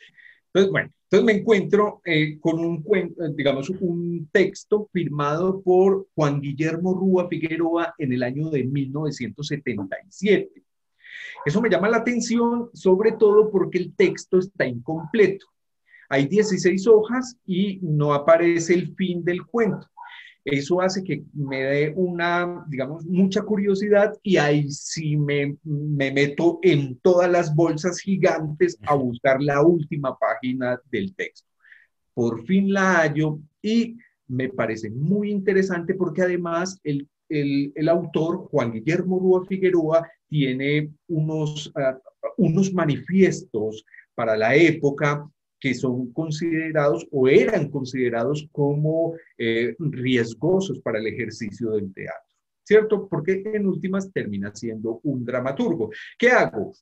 Entonces, 0.47 0.71
bueno, 0.71 0.91
entonces 1.03 1.25
me 1.25 1.39
encuentro 1.39 2.01
eh, 2.03 2.37
con 2.39 2.59
un 2.59 2.83
cuento, 2.83 3.27
digamos, 3.29 3.69
un 3.69 4.29
texto 4.31 4.89
firmado 4.91 5.61
por 5.61 6.07
Juan 6.13 6.41
Guillermo 6.41 6.93
Rúa 6.93 7.29
Figueroa 7.29 7.95
en 7.97 8.13
el 8.13 8.23
año 8.23 8.49
de 8.49 8.65
1977. 8.65 10.63
Eso 11.45 11.61
me 11.61 11.69
llama 11.69 11.89
la 11.89 11.97
atención, 11.97 12.69
sobre 12.73 13.13
todo 13.13 13.49
porque 13.49 13.77
el 13.77 13.95
texto 13.95 14.39
está 14.39 14.65
incompleto. 14.65 15.47
Hay 16.09 16.27
16 16.27 16.87
hojas 16.87 17.37
y 17.45 17.79
no 17.81 18.13
aparece 18.13 18.73
el 18.73 18.93
fin 18.95 19.23
del 19.23 19.45
cuento. 19.45 19.87
Eso 20.43 20.81
hace 20.81 21.03
que 21.03 21.23
me 21.33 21.61
dé 21.63 21.93
una, 21.95 22.65
digamos, 22.67 23.05
mucha 23.05 23.43
curiosidad 23.43 24.17
y 24.23 24.37
ahí 24.37 24.71
sí 24.71 25.15
me, 25.15 25.55
me 25.63 26.11
meto 26.11 26.59
en 26.63 26.97
todas 26.99 27.29
las 27.29 27.53
bolsas 27.53 27.99
gigantes 27.99 28.77
a 28.83 28.95
buscar 28.95 29.41
la 29.41 29.61
última 29.61 30.17
página 30.17 30.79
del 30.91 31.13
texto. 31.15 31.47
Por 32.13 32.43
fin 32.45 32.73
la 32.73 33.01
hallo 33.01 33.39
y 33.61 33.97
me 34.27 34.49
parece 34.49 34.89
muy 34.89 35.29
interesante 35.29 35.93
porque 35.93 36.23
además 36.23 36.79
el, 36.83 37.07
el, 37.29 37.71
el 37.75 37.89
autor, 37.89 38.47
Juan 38.49 38.71
Guillermo 38.71 39.19
Rúa 39.19 39.45
Figueroa, 39.45 40.09
tiene 40.27 40.91
unos, 41.07 41.67
uh, 41.67 41.97
unos 42.37 42.73
manifiestos 42.73 43.85
para 44.15 44.35
la 44.35 44.55
época 44.55 45.29
que 45.61 45.75
son 45.75 46.11
considerados 46.11 47.07
o 47.11 47.27
eran 47.27 47.69
considerados 47.69 48.49
como 48.51 49.13
eh, 49.37 49.75
riesgosos 49.77 50.79
para 50.79 50.97
el 50.99 51.05
ejercicio 51.05 51.71
del 51.71 51.93
teatro, 51.93 52.35
¿cierto? 52.63 53.07
Porque 53.07 53.43
en 53.45 53.67
últimas 53.67 54.11
termina 54.11 54.53
siendo 54.55 54.99
un 55.03 55.23
dramaturgo. 55.23 55.91
¿Qué 56.17 56.31
hago? 56.31 56.73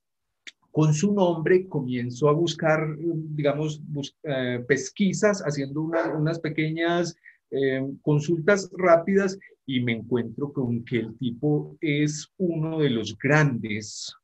Con 0.72 0.94
su 0.94 1.14
nombre 1.14 1.68
comienzo 1.68 2.30
a 2.30 2.32
buscar, 2.32 2.96
digamos, 2.98 3.84
eh, 4.24 4.64
pesquisas, 4.66 5.42
haciendo 5.42 5.82
unas 5.82 6.40
pequeñas 6.40 7.18
eh, 7.52 7.86
consultas 8.02 8.70
rápidas 8.78 9.38
y 9.66 9.82
me 9.82 9.92
encuentro 9.92 10.54
con 10.54 10.86
que 10.86 11.00
el 11.00 11.18
tipo 11.18 11.76
es 11.82 12.32
uno 12.38 12.80
de 12.80 12.92
los 12.92 13.18
grandes 13.18 14.16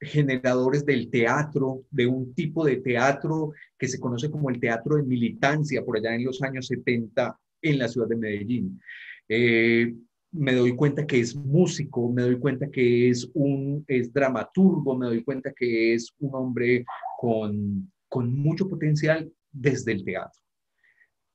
generadores 0.00 0.84
del 0.84 1.10
teatro, 1.10 1.82
de 1.90 2.06
un 2.06 2.34
tipo 2.34 2.64
de 2.64 2.76
teatro 2.76 3.52
que 3.78 3.88
se 3.88 4.00
conoce 4.00 4.30
como 4.30 4.50
el 4.50 4.58
teatro 4.58 4.96
de 4.96 5.02
militancia 5.02 5.84
por 5.84 5.96
allá 5.96 6.14
en 6.14 6.24
los 6.24 6.42
años 6.42 6.66
70 6.66 7.38
en 7.62 7.78
la 7.78 7.88
ciudad 7.88 8.08
de 8.08 8.16
Medellín. 8.16 8.80
Eh, 9.28 9.94
me 10.32 10.54
doy 10.54 10.74
cuenta 10.74 11.06
que 11.06 11.20
es 11.20 11.34
músico, 11.34 12.10
me 12.10 12.22
doy 12.22 12.38
cuenta 12.38 12.70
que 12.70 13.10
es 13.10 13.28
un 13.34 13.84
es 13.88 14.12
dramaturgo, 14.12 14.96
me 14.96 15.06
doy 15.06 15.22
cuenta 15.22 15.52
que 15.52 15.94
es 15.94 16.14
un 16.20 16.34
hombre 16.34 16.84
con, 17.18 17.90
con 18.08 18.32
mucho 18.32 18.68
potencial 18.68 19.30
desde 19.52 19.92
el 19.92 20.04
teatro. 20.04 20.40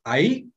Ahí 0.04 0.50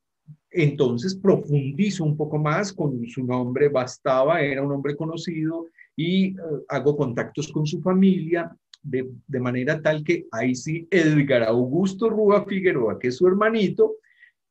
entonces 0.51 1.15
profundizo 1.15 2.05
un 2.05 2.17
poco 2.17 2.39
más 2.39 2.73
con 2.73 3.07
su 3.07 3.25
nombre, 3.25 3.69
bastaba, 3.69 4.41
era 4.41 4.63
un 4.63 4.73
hombre 4.73 4.97
conocido 4.97 5.67
y 5.99 6.27
eh, 6.27 6.35
hago 6.69 6.97
contactos 6.97 7.51
con 7.51 7.67
su 7.67 7.83
familia 7.83 8.57
de, 8.81 9.11
de, 9.27 9.41
manera 9.41 9.83
tal 9.83 10.05
que 10.05 10.29
ahí 10.31 10.55
sí 10.55 10.87
Edgar 10.93 11.43
Augusto 11.43 12.09
Rúa 12.09 12.47
Figueroa, 12.47 13.01
que 13.01 13.09
es 13.09 13.17
su 13.17 13.27
hermanito, 13.27 13.97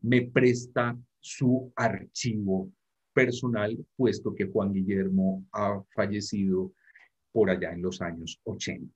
me 0.01 0.24
presta 0.24 1.00
su 1.22 1.72
archivo 1.74 2.70
personal, 3.13 3.77
puesto 3.96 4.36
que 4.36 4.48
Juan 4.48 4.74
Guillermo 4.74 5.46
ha 5.54 5.82
fallecido 5.96 6.74
por 7.32 7.50
allá 7.50 7.72
en 7.72 7.82
los 7.82 8.01
años 8.01 8.42
80. 8.44 8.94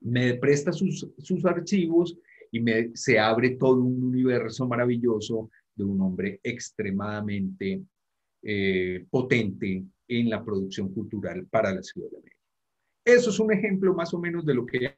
Me 0.00 0.34
presta 0.36 0.72
sus, 0.72 1.06
sus 1.18 1.44
archivos 1.44 2.16
y 2.50 2.60
me, 2.60 2.90
se 2.96 3.18
abre 3.18 3.50
todo 3.50 3.82
un 3.82 4.02
universo 4.02 4.66
maravilloso 4.66 5.50
de 5.74 5.84
un 5.84 6.00
hombre 6.00 6.40
extremadamente 6.42 7.82
eh, 8.42 9.04
potente 9.10 9.84
en 10.08 10.30
la 10.30 10.44
producción 10.44 10.92
cultural 10.92 11.46
para 11.46 11.74
la 11.74 11.82
Ciudad 11.82 12.10
de 12.10 12.18
México. 12.18 12.40
Eso 13.04 13.30
es 13.30 13.38
un 13.38 13.52
ejemplo 13.52 13.94
más 13.94 14.14
o 14.14 14.18
menos 14.18 14.44
de 14.46 14.54
lo 14.54 14.64
que 14.64 14.96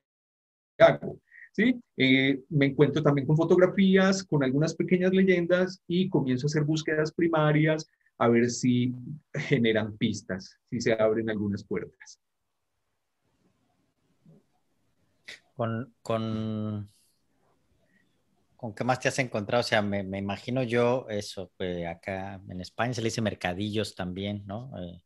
hago. 0.78 1.20
¿sí? 1.52 1.80
Eh, 1.96 2.42
me 2.50 2.66
encuentro 2.66 3.02
también 3.02 3.26
con 3.26 3.36
fotografías, 3.36 4.22
con 4.22 4.44
algunas 4.44 4.74
pequeñas 4.74 5.12
leyendas 5.12 5.82
y 5.88 6.08
comienzo 6.08 6.46
a 6.46 6.48
hacer 6.48 6.64
búsquedas 6.64 7.12
primarias 7.12 7.88
a 8.18 8.28
ver 8.28 8.50
si 8.50 8.94
generan 9.34 9.96
pistas, 9.96 10.58
si 10.64 10.80
se 10.80 10.92
abren 10.92 11.30
algunas 11.30 11.64
puertas. 11.64 12.20
Con, 15.54 15.94
con, 16.02 16.90
¿Con 18.56 18.74
qué 18.74 18.84
más 18.84 19.00
te 19.00 19.08
has 19.08 19.18
encontrado? 19.18 19.60
O 19.60 19.64
sea, 19.64 19.82
me, 19.82 20.02
me 20.02 20.18
imagino 20.18 20.62
yo 20.62 21.06
eso, 21.08 21.52
pues 21.56 21.86
acá 21.86 22.40
en 22.48 22.60
España 22.60 22.94
se 22.94 23.02
le 23.02 23.08
dice 23.08 23.20
mercadillos 23.20 23.94
también, 23.94 24.44
¿no? 24.46 24.70
Eh, 24.82 25.02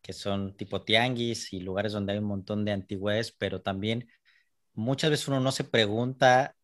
que 0.00 0.12
son 0.12 0.56
tipo 0.56 0.82
tianguis 0.82 1.52
y 1.52 1.60
lugares 1.60 1.92
donde 1.92 2.12
hay 2.12 2.18
un 2.18 2.24
montón 2.24 2.64
de 2.64 2.72
antigüedades, 2.72 3.32
pero 3.32 3.62
también 3.62 4.08
muchas 4.74 5.10
veces 5.10 5.28
uno 5.28 5.40
no 5.40 5.52
se 5.52 5.64
pregunta, 5.64 6.56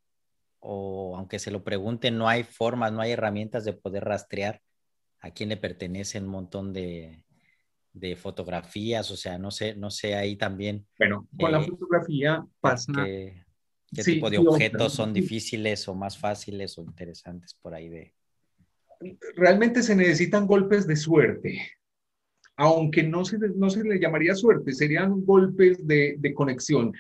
o 0.60 1.16
aunque 1.16 1.38
se 1.38 1.50
lo 1.50 1.62
pregunte, 1.62 2.10
no 2.10 2.28
hay 2.28 2.42
formas, 2.42 2.92
no 2.92 3.00
hay 3.00 3.12
herramientas 3.12 3.64
de 3.64 3.74
poder 3.74 4.04
rastrear 4.04 4.60
a 5.20 5.30
quién 5.30 5.48
le 5.48 5.56
pertenece 5.56 6.18
un 6.18 6.28
montón 6.28 6.72
de, 6.72 7.24
de 7.92 8.16
fotografías, 8.16 9.10
o 9.10 9.16
sea, 9.16 9.38
no 9.38 9.50
sé, 9.50 9.74
no 9.74 9.90
sé 9.90 10.14
ahí 10.14 10.36
también. 10.36 10.86
Bueno, 10.98 11.28
con 11.38 11.52
la 11.52 11.60
eh, 11.60 11.64
fotografía 11.64 12.44
pasa... 12.60 12.92
Que, 12.92 13.47
¿Qué 13.94 14.02
tipo 14.02 14.30
de 14.30 14.38
objetos 14.38 14.92
son 14.92 15.12
difíciles 15.12 15.88
o 15.88 15.94
más 15.94 16.18
fáciles 16.18 16.76
o 16.78 16.82
interesantes 16.82 17.54
por 17.54 17.74
ahí 17.74 17.88
de? 17.88 18.14
Realmente 19.36 19.82
se 19.82 19.94
necesitan 19.94 20.46
golpes 20.46 20.86
de 20.86 20.96
suerte, 20.96 21.60
aunque 22.56 23.02
no 23.02 23.24
se, 23.24 23.38
no 23.38 23.70
se 23.70 23.84
le 23.84 24.00
llamaría 24.00 24.34
suerte, 24.34 24.72
serían 24.72 25.24
golpes 25.24 25.86
de, 25.86 26.16
de 26.18 26.34
conexión. 26.34 26.92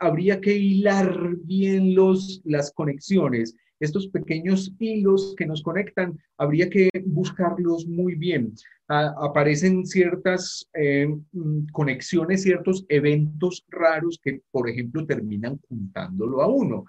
habría 0.00 0.40
que 0.40 0.54
hilar 0.54 1.36
bien 1.44 1.94
los, 1.94 2.42
las 2.44 2.72
conexiones 2.72 3.54
estos 3.80 4.08
pequeños 4.08 4.72
hilos 4.78 5.34
que 5.36 5.46
nos 5.46 5.62
conectan, 5.62 6.18
habría 6.38 6.68
que 6.70 6.90
buscarlos 7.04 7.86
muy 7.86 8.14
bien. 8.14 8.52
aparecen 8.88 9.84
ciertas 9.84 10.68
eh, 10.74 11.08
mm, 11.32 11.66
conexiones, 11.72 12.42
ciertos 12.42 12.84
eventos 12.88 13.64
raros 13.68 14.20
que, 14.22 14.42
por 14.50 14.68
ejemplo, 14.70 15.04
terminan 15.04 15.58
juntándolo 15.68 16.40
a 16.42 16.46
uno. 16.46 16.84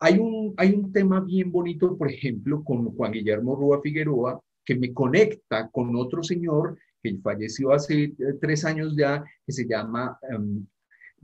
Hay 0.00 0.18
un, 0.18 0.54
hay 0.56 0.72
un 0.72 0.92
tema 0.92 1.20
bien 1.20 1.52
bonito, 1.52 1.96
por 1.96 2.10
ejemplo, 2.10 2.64
con 2.64 2.86
Juan 2.94 3.12
Guillermo 3.12 3.56
Rúa 3.56 3.80
Figueroa, 3.82 4.40
que 4.64 4.74
me 4.74 4.92
conecta 4.92 5.68
con 5.70 5.94
otro 5.96 6.22
señor 6.22 6.78
que 7.02 7.18
falleció 7.18 7.72
hace 7.72 8.04
eh, 8.04 8.14
tres 8.40 8.64
años 8.64 8.96
ya, 8.96 9.22
que 9.46 9.52
se 9.52 9.66
llama 9.68 10.18
em, 10.30 10.66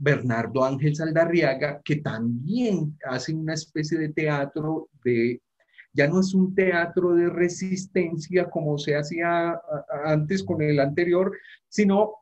Bernardo 0.01 0.63
Ángel 0.63 0.95
Saldarriaga, 0.95 1.79
que 1.85 1.97
también 1.97 2.97
hace 3.05 3.35
una 3.35 3.53
especie 3.53 3.99
de 3.99 4.09
teatro 4.09 4.89
de, 5.03 5.39
ya 5.93 6.07
no 6.07 6.21
es 6.21 6.33
un 6.33 6.55
teatro 6.55 7.13
de 7.13 7.29
resistencia 7.29 8.49
como 8.49 8.79
se 8.79 8.95
hacía 8.95 9.61
antes 10.03 10.43
con 10.43 10.63
el 10.63 10.79
anterior, 10.79 11.37
sino 11.69 12.15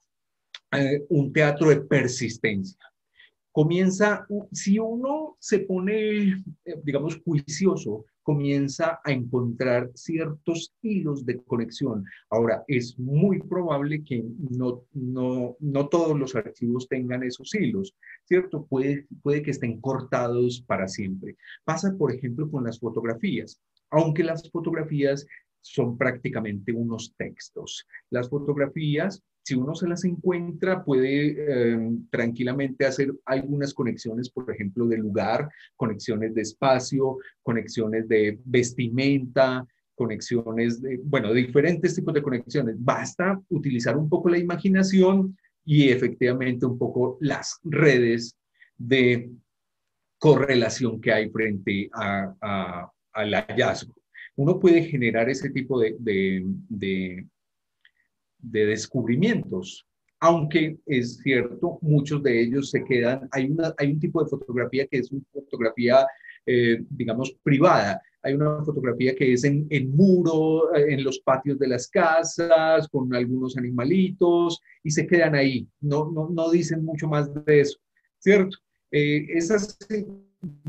eh, 0.73 1.05
un 1.09 1.31
teatro 1.31 1.69
de 1.69 1.79
persistencia. 1.79 2.77
Comienza, 3.51 4.27
si 4.51 4.77
uno 4.77 5.37
se 5.39 5.59
pone, 5.59 6.43
eh, 6.65 6.81
digamos, 6.83 7.21
juicioso 7.23 8.05
comienza 8.29 8.99
a 9.03 9.11
encontrar 9.11 9.89
ciertos 9.95 10.71
hilos 10.83 11.25
de 11.25 11.41
conexión. 11.45 12.05
Ahora, 12.29 12.63
es 12.67 12.99
muy 12.99 13.39
probable 13.39 14.03
que 14.03 14.23
no, 14.51 14.85
no, 14.93 15.57
no 15.59 15.89
todos 15.89 16.15
los 16.15 16.35
archivos 16.35 16.87
tengan 16.87 17.23
esos 17.23 17.55
hilos, 17.55 17.95
¿cierto? 18.25 18.67
Puede, 18.67 19.07
puede 19.23 19.41
que 19.41 19.49
estén 19.49 19.81
cortados 19.81 20.61
para 20.61 20.87
siempre. 20.87 21.37
Pasa, 21.63 21.95
por 21.97 22.13
ejemplo, 22.13 22.51
con 22.51 22.65
las 22.65 22.79
fotografías. 22.79 23.59
Aunque 23.89 24.23
las 24.23 24.47
fotografías 24.51 25.25
son 25.61 25.97
prácticamente 25.97 26.71
unos 26.71 27.15
textos. 27.17 27.87
Las 28.11 28.29
fotografías 28.29 29.23
si 29.49 29.55
uno 29.55 29.73
se 29.73 29.87
las 29.87 30.03
encuentra, 30.05 30.83
puede 30.83 31.71
em, 31.71 32.07
tranquilamente 32.11 32.85
hacer 32.85 33.11
algunas 33.25 33.73
conexiones, 33.73 34.29
por 34.29 34.51
ejemplo, 34.51 34.85
de 34.85 34.97
lugar, 34.97 35.49
conexiones 35.75 36.35
de 36.35 36.43
espacio, 36.43 37.17
conexiones 37.41 38.07
de 38.07 38.37
vestimenta, 38.45 39.65
conexiones 39.95 40.83
de, 40.83 40.99
bueno, 41.03 41.33
diferentes 41.33 41.95
tipos 41.95 42.13
de 42.13 42.21
conexiones. 42.21 42.75
Basta 42.77 43.41
utilizar 43.49 43.97
un 43.97 44.07
poco 44.07 44.29
la 44.29 44.37
imaginación 44.37 45.35
y 45.65 45.89
efectivamente 45.89 46.67
un 46.67 46.77
poco 46.77 47.17
las 47.19 47.59
redes 47.63 48.35
de 48.77 49.31
correlación 50.19 51.01
que 51.01 51.11
hay 51.11 51.31
frente 51.31 51.89
a, 51.91 52.87
al 53.13 53.33
hallazgo. 53.33 53.95
Uno 54.35 54.59
puede 54.59 54.83
generar 54.83 55.27
ese 55.27 55.49
tipo 55.49 55.79
de 55.79 55.95
de 55.99 57.25
descubrimientos, 58.39 59.85
aunque 60.19 60.77
es 60.85 61.17
cierto, 61.17 61.79
muchos 61.81 62.21
de 62.23 62.41
ellos 62.41 62.69
se 62.69 62.83
quedan, 62.83 63.27
hay, 63.31 63.45
una, 63.45 63.73
hay 63.77 63.91
un 63.91 63.99
tipo 63.99 64.23
de 64.23 64.29
fotografía 64.29 64.85
que 64.87 64.97
es 64.97 65.11
una 65.11 65.23
fotografía, 65.31 66.05
eh, 66.45 66.83
digamos, 66.89 67.35
privada. 67.43 68.01
Hay 68.21 68.33
una 68.33 68.61
fotografía 68.65 69.15
que 69.15 69.31
es 69.31 69.45
en, 69.45 69.65
en 69.69 69.95
muro, 69.95 70.75
eh, 70.75 70.93
en 70.93 71.05
los 71.05 71.19
patios 71.19 71.57
de 71.57 71.69
las 71.69 71.87
casas, 71.87 72.87
con 72.89 73.13
algunos 73.15 73.55
animalitos, 73.55 74.59
y 74.83 74.91
se 74.91 75.07
quedan 75.07 75.35
ahí. 75.35 75.67
No, 75.79 76.11
no, 76.11 76.29
no 76.29 76.51
dicen 76.51 76.83
mucho 76.83 77.07
más 77.07 77.33
de 77.45 77.61
eso, 77.61 77.79
¿cierto? 78.17 78.57
Eh, 78.91 79.25
esas 79.29 79.77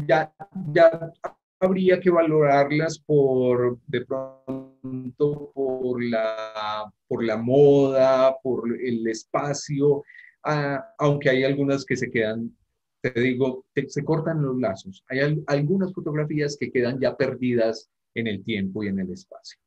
ya, 0.07 0.33
ya 0.73 1.13
habría 1.61 2.01
que 2.01 2.11
valorarlas 2.11 2.99
por, 2.99 3.79
de 3.87 4.05
pronto, 4.07 5.53
por 5.55 6.03
la, 6.03 6.90
por 7.07 7.23
la 7.23 7.37
moda, 7.37 8.37
por 8.42 8.64
el 8.83 9.07
espacio, 9.07 10.03
ah, 10.44 10.83
aunque 10.99 11.29
hay 11.29 11.44
algunas 11.44 11.85
que 11.85 11.96
se 11.96 12.11
quedan, 12.11 12.57
te 13.03 13.12
digo, 13.20 13.66
se 13.88 14.05
cortan 14.05 14.42
los 14.42 14.59
lazos. 14.59 15.05
Hay 15.09 15.20
algunas 15.46 15.92
fotografías 15.92 16.57
que 16.59 16.73
quedan 16.73 16.99
ya 16.99 17.16
perdidas 17.16 17.90
en 18.14 18.27
el 18.27 18.42
tiempo 18.42 18.83
y 18.83 18.88
en 18.88 18.99
el 18.99 19.12
espacio. 19.12 19.59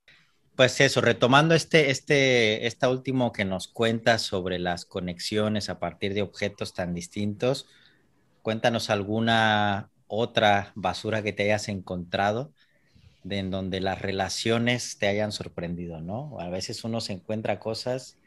Pues 0.55 0.79
eso, 0.81 1.01
retomando 1.01 1.55
este, 1.55 1.89
este, 1.89 2.67
esta 2.67 2.89
último 2.89 3.31
que 3.31 3.45
nos 3.45 3.67
cuenta 3.67 4.19
sobre 4.19 4.59
las 4.59 4.85
conexiones 4.85 5.69
a 5.69 5.79
partir 5.79 6.13
de 6.13 6.21
objetos 6.21 6.73
tan 6.75 6.93
distintos, 6.93 7.67
cuéntanos 8.43 8.91
alguna 8.91 9.89
otra 10.15 10.71
basura 10.75 11.23
que 11.23 11.33
te 11.33 11.43
hayas 11.43 11.69
encontrado 11.69 12.53
de 13.23 13.39
en 13.39 13.51
donde 13.51 13.79
las 13.79 14.01
relaciones 14.01 14.97
te 14.99 15.07
hayan 15.07 15.31
sorprendido, 15.31 16.01
¿no? 16.01 16.39
A 16.39 16.49
veces 16.49 16.83
uno 16.83 17.01
se 17.01 17.13
encuentra 17.13 17.59
cosas, 17.59 18.17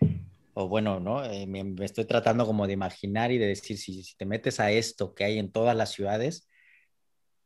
o 0.55 0.69
bueno, 0.69 1.01
¿no? 1.01 1.25
Eh, 1.25 1.47
me, 1.47 1.75
estoy 1.85 2.07
tratando 2.07 2.47
como 2.47 2.67
de 2.67 2.73
imaginar 2.73 3.31
y 3.31 3.39
de 3.39 3.47
decir, 3.47 3.79
si, 3.79 4.03
si, 4.03 4.17
te 4.17 4.25
metes 4.27 4.59
a 4.59 4.71
esto 4.71 5.15
que 5.15 5.25
hay 5.25 5.39
en 5.39 5.53
todas 5.53 5.77
las 5.77 5.93
ciudades, 5.93 6.49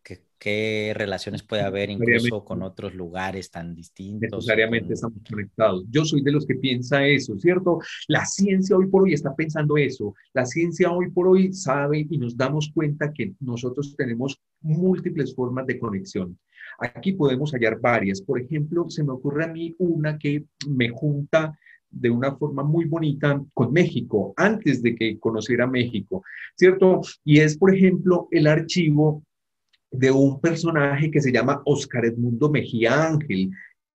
qué 0.03 0.93
relaciones 0.97 1.43
puede 1.43 1.63
haber 1.63 1.91
incluso 1.91 2.45
con 2.45 2.63
otros 2.63 2.95
lugares 2.95 3.51
tan 3.51 3.75
distintos. 3.75 4.31
Necesariamente 4.31 4.95
estamos 4.95 5.19
conectados. 5.29 5.85
Yo 5.91 6.05
soy 6.05 6.23
de 6.23 6.33
los 6.33 6.47
que 6.47 6.55
piensa 6.55 7.07
eso, 7.07 7.39
¿cierto? 7.39 7.79
La 8.09 8.25
ciencia 8.25 8.77
hoy 8.77 8.87
por 8.87 9.03
hoy 9.03 9.13
está 9.13 9.35
pensando 9.37 9.77
eso. 9.77 10.15
La 10.33 10.47
ciencia 10.47 10.91
hoy 10.91 11.11
por 11.11 11.29
hoy 11.29 11.53
sabe 11.53 12.07
y 12.09 12.17
nos 12.17 12.37
damos 12.37 12.71
cuenta 12.75 13.13
que 13.13 13.35
nosotros 13.41 13.95
tenemos 13.97 14.41
múltiples 14.63 15.35
formas 15.35 15.67
de 15.67 15.79
conexión. 15.79 16.39
Aquí 16.79 17.13
podemos 17.13 17.53
hallar 17.53 17.79
varias. 17.79 18.23
Por 18.23 18.41
ejemplo, 18.41 18.89
se 18.89 19.05
me 19.05 19.13
ocurre 19.13 19.45
a 19.45 19.49
mí 19.49 19.75
una 19.79 20.19
que 20.19 20.47
me 20.67 20.89
junta 20.89 21.59
de 21.91 22.09
una 22.09 22.37
forma 22.37 22.63
muy 22.63 22.85
bonita 22.85 23.43
con 23.53 23.73
México, 23.73 24.33
antes 24.37 24.81
de 24.83 24.95
que 24.95 25.19
conociera 25.19 25.67
México, 25.67 26.23
¿cierto? 26.57 27.01
Y 27.25 27.41
es, 27.41 27.59
por 27.59 27.75
ejemplo, 27.75 28.29
el 28.31 28.47
archivo 28.47 29.25
de 29.91 30.11
un 30.11 30.41
personaje 30.41 31.11
que 31.11 31.21
se 31.21 31.33
llama 31.33 31.63
Oscar 31.65 32.05
Edmundo 32.05 32.51
Mejía 32.51 33.09
Ángel. 33.09 33.51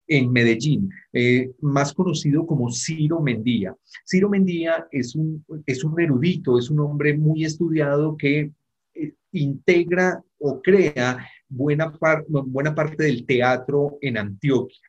en 0.06 0.34
Medellín, 0.34 0.92
eh, 1.14 1.52
más 1.62 1.94
conocido 1.94 2.46
como 2.46 2.70
Ciro 2.70 3.22
Mendía. 3.22 3.74
Ciro 4.06 4.30
Mendía 4.30 4.86
es 4.92 5.16
un, 5.16 5.46
es 5.66 5.82
un 5.86 6.00
erudito, 6.00 6.60
es 6.60 6.70
un 6.70 6.82
hombre 6.82 7.18
muy 7.18 7.46
estudiado 7.46 8.18
que 8.18 8.52
eh, 8.96 9.14
integra 9.32 10.22
o 10.40 10.62
crea 10.62 11.26
buena, 11.48 11.94
buena 12.28 12.76
parte 12.76 13.02
del 13.06 13.26
teatro 13.26 13.98
en 14.02 14.18
Antioquia. 14.18 14.82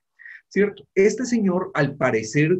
¿Cierto? 0.48 0.84
Este 0.94 1.24
señor, 1.24 1.70
al 1.74 1.94
parecer, 1.94 2.58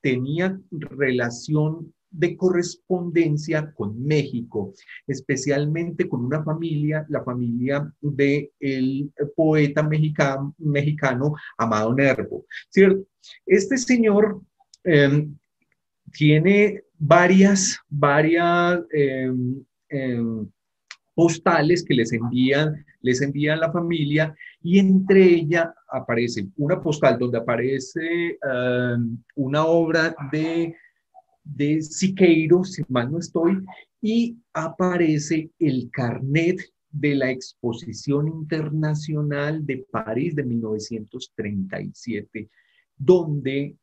tenía 0.00 0.58
relación 0.70 1.92
de 2.10 2.36
correspondencia 2.36 3.72
con 3.72 4.02
México, 4.04 4.72
especialmente 5.06 6.08
con 6.08 6.24
una 6.24 6.42
familia, 6.42 7.06
la 7.08 7.22
familia 7.22 7.92
del 8.00 8.50
el 8.60 9.12
poeta 9.36 9.82
mexicano, 9.82 10.54
mexicano 10.58 11.34
Amado 11.58 11.94
Nervo, 11.94 12.46
¿cierto? 12.70 13.06
Este 13.46 13.76
señor 13.76 14.40
em, 14.84 15.36
tiene 16.12 16.82
varias, 16.98 17.78
varias 17.88 18.80
em, 18.90 19.62
em, 19.88 20.48
postales 21.14 21.84
que 21.84 21.94
les 21.94 22.12
envían, 22.12 22.84
les 23.02 23.20
envían 23.20 23.60
la 23.60 23.72
familia 23.72 24.34
y 24.62 24.78
entre 24.78 25.22
ellas 25.22 25.68
aparece 25.90 26.46
una 26.56 26.80
postal 26.80 27.18
donde 27.18 27.38
aparece 27.38 28.38
una 29.34 29.64
obra 29.64 30.14
de 30.30 30.74
de 31.54 31.82
Siqueiro, 31.82 32.64
si 32.64 32.82
mal 32.88 33.10
no 33.10 33.18
estoy, 33.18 33.58
y 34.00 34.36
aparece 34.52 35.50
el 35.58 35.90
carnet 35.90 36.60
de 36.90 37.14
la 37.14 37.30
Exposición 37.30 38.28
Internacional 38.28 39.64
de 39.64 39.86
París 39.90 40.34
de 40.34 40.44
1937, 40.44 42.48
donde, 42.96 43.76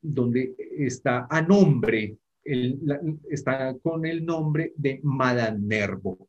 donde 0.00 0.54
está 0.78 1.26
a 1.28 1.42
nombre, 1.42 2.16
está 2.44 3.76
con 3.82 4.06
el 4.06 4.24
nombre 4.24 4.72
de 4.76 5.00
Madame 5.02 5.58
Nervo, 5.60 6.28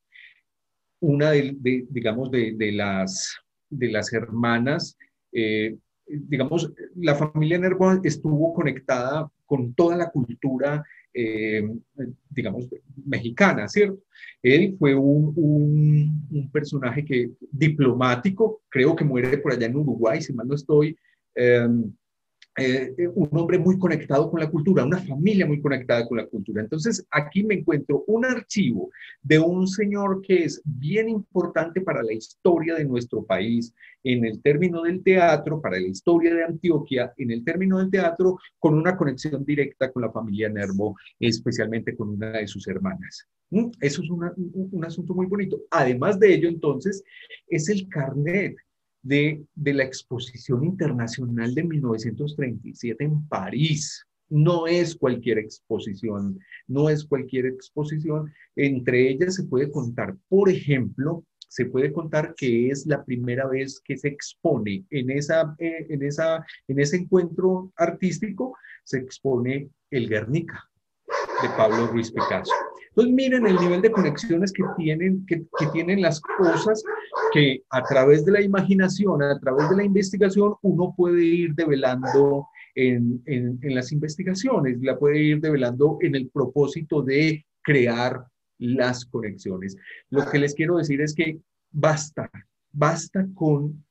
una 1.01 1.31
de, 1.31 1.85
digamos, 1.89 2.29
de, 2.31 2.71
las, 2.73 3.37
de 3.69 3.89
las 3.89 4.11
hermanas 4.11 4.97
eh, 5.31 5.77
digamos, 6.09 6.71
la 6.95 7.15
familia 7.15 7.59
Nervo 7.59 7.91
estuvo 8.03 8.53
conectada 8.53 9.31
con 9.49 9.73
toda 9.73 9.97
la 9.97 10.11
cultura, 10.11 10.83
eh, 11.11 11.67
digamos, 12.29 12.69
mexicana, 13.03 13.67
¿cierto? 13.67 13.99
Él 14.43 14.75
fue 14.77 14.93
un, 14.93 16.29
personaje 16.53 17.03
que, 17.03 17.31
diplomático, 17.51 18.61
creo 18.69 18.95
que 18.95 19.03
muere 19.03 19.39
por 19.39 19.53
allá 19.53 19.65
en 19.65 19.75
Uruguay, 19.75 20.21
si 20.21 20.33
mal 20.33 20.47
no 20.47 20.53
estoy, 20.53 20.95
eh, 21.33 21.67
eh, 22.57 22.93
un 23.15 23.29
hombre 23.31 23.57
muy 23.57 23.77
conectado 23.77 24.29
con 24.29 24.39
la 24.39 24.49
cultura, 24.49 24.83
una 24.83 24.99
familia 24.99 25.45
muy 25.45 25.61
conectada 25.61 26.07
con 26.07 26.17
la 26.17 26.25
cultura. 26.25 26.61
Entonces, 26.61 27.05
aquí 27.11 27.43
me 27.43 27.55
encuentro 27.55 28.03
un 28.07 28.25
archivo 28.25 28.89
de 29.21 29.39
un 29.39 29.67
señor 29.67 30.21
que 30.21 30.43
es 30.43 30.61
bien 30.65 31.09
importante 31.09 31.81
para 31.81 32.03
la 32.03 32.13
historia 32.13 32.75
de 32.75 32.85
nuestro 32.85 33.23
país, 33.23 33.73
en 34.03 34.25
el 34.25 34.41
término 34.41 34.83
del 34.83 35.03
teatro, 35.03 35.61
para 35.61 35.79
la 35.79 35.87
historia 35.87 36.33
de 36.33 36.43
Antioquia, 36.43 37.13
en 37.17 37.31
el 37.31 37.43
término 37.43 37.77
del 37.77 37.91
teatro, 37.91 38.37
con 38.57 38.73
una 38.73 38.97
conexión 38.97 39.45
directa 39.45 39.91
con 39.91 40.01
la 40.01 40.11
familia 40.11 40.49
Nervo, 40.49 40.95
especialmente 41.19 41.95
con 41.95 42.09
una 42.09 42.31
de 42.31 42.47
sus 42.47 42.67
hermanas. 42.67 43.27
¿Mm? 43.51 43.69
Eso 43.79 44.01
es 44.03 44.09
un 44.09 44.85
asunto 44.85 45.13
muy 45.13 45.27
bonito. 45.27 45.61
Además 45.71 46.19
de 46.19 46.33
ello, 46.33 46.49
entonces, 46.49 47.03
es 47.47 47.69
el 47.69 47.87
carnet 47.87 48.55
de, 49.01 49.45
la 49.55 49.83
Exposición 49.83 50.63
Internacional 50.63 51.53
de 51.53 51.63
1937 51.63 53.03
en 53.03 53.27
París. 53.27 54.05
No 54.29 54.67
es 54.67 54.95
cualquier 54.95 55.39
exposición, 55.39 56.39
no 56.67 56.89
es 56.89 57.03
cualquier 57.03 57.47
exposición. 57.47 58.31
Entre 58.55 59.09
ellas 59.09 59.35
se 59.35 59.43
puede 59.43 59.71
contar, 59.71 60.15
por 60.27 60.49
ejemplo, 60.49 61.25
se 61.47 61.65
puede 61.65 61.91
contar 61.91 62.35
que 62.35 62.69
es 62.69 62.85
la 62.85 63.03
primera 63.03 63.47
vez 63.47 63.81
que 63.83 63.97
se 63.97 64.09
expone 64.09 64.85
en, 64.91 65.09
esa, 65.09 65.55
eh, 65.57 65.87
en, 65.89 66.03
esa, 66.03 66.45
en 66.67 66.79
ese 66.79 66.97
encuentro 66.97 67.73
artístico, 67.75 68.55
se 68.83 68.99
expone 68.99 69.69
el 69.89 70.07
Guernica 70.07 70.63
de 71.41 71.49
Pablo 71.57 71.87
Ruiz 71.87 72.11
Picasso. 72.11 72.53
Entonces 72.89 73.13
miren 73.13 73.47
el 73.47 73.55
nivel 73.55 73.81
de 73.81 73.91
conexiones 73.91 74.51
que 74.51 74.63
tienen, 74.77 75.25
que, 75.25 75.43
que 75.57 75.67
tienen 75.73 76.01
las 76.01 76.21
cosas 76.21 76.83
que 77.33 77.63
a 77.69 77.83
través 77.83 78.25
de 78.25 78.31
la 78.31 78.41
imaginación, 78.41 79.21
a 79.21 79.39
través 79.39 79.69
de 79.69 79.75
la 79.77 79.83
investigación, 79.83 80.55
uno 80.61 80.93
puede 80.95 81.23
ir 81.23 81.53
develando 81.55 82.47
en, 82.75 83.21
en, 83.25 83.59
en, 83.61 83.75
las 83.75 83.91
investigaciones, 83.91 84.81
la 84.81 84.97
puede 84.97 85.19
ir 85.19 85.41
develando 85.41 85.97
en 86.01 86.15
el 86.15 86.29
propósito 86.29 87.01
de 87.01 87.45
crear 87.61 88.25
las 88.57 89.05
conexiones. 89.05 89.75
Lo 90.09 90.29
que 90.29 90.39
les 90.39 90.53
quiero 90.53 90.77
decir 90.77 91.01
es 91.01 91.13
que 91.13 91.39
basta, 91.71 92.29
basta 92.71 93.27
con 93.33 93.83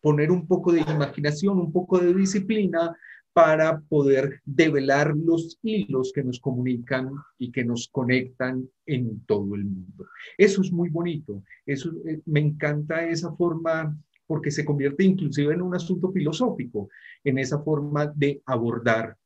poner 0.00 0.30
un 0.30 0.46
poco 0.46 0.72
de 0.72 0.80
imaginación, 0.80 1.58
un 1.58 1.72
poco 1.72 1.98
de 1.98 2.14
disciplina, 2.14 2.96
para 3.38 3.78
poder 3.78 4.40
develar 4.44 5.14
los 5.16 5.60
hilos 5.62 6.10
que 6.12 6.24
nos 6.24 6.40
comunican 6.40 7.12
y 7.38 7.52
que 7.52 7.64
nos 7.64 7.86
conectan 7.86 8.68
en 8.84 9.24
todo 9.26 9.54
el 9.54 9.64
mundo. 9.64 10.08
Eso 10.36 10.60
es 10.60 10.72
muy 10.72 10.88
bonito, 10.88 11.44
eso, 11.64 11.92
eh, 12.04 12.20
me 12.26 12.40
encanta 12.40 13.06
esa 13.06 13.30
forma 13.36 13.96
porque 14.26 14.50
se 14.50 14.64
convierte 14.64 15.04
inclusive 15.04 15.54
en 15.54 15.62
un 15.62 15.72
asunto 15.72 16.10
filosófico, 16.10 16.88
en 17.22 17.38
esa 17.38 17.60
forma 17.60 18.06
de 18.08 18.42
abordar 18.44 19.16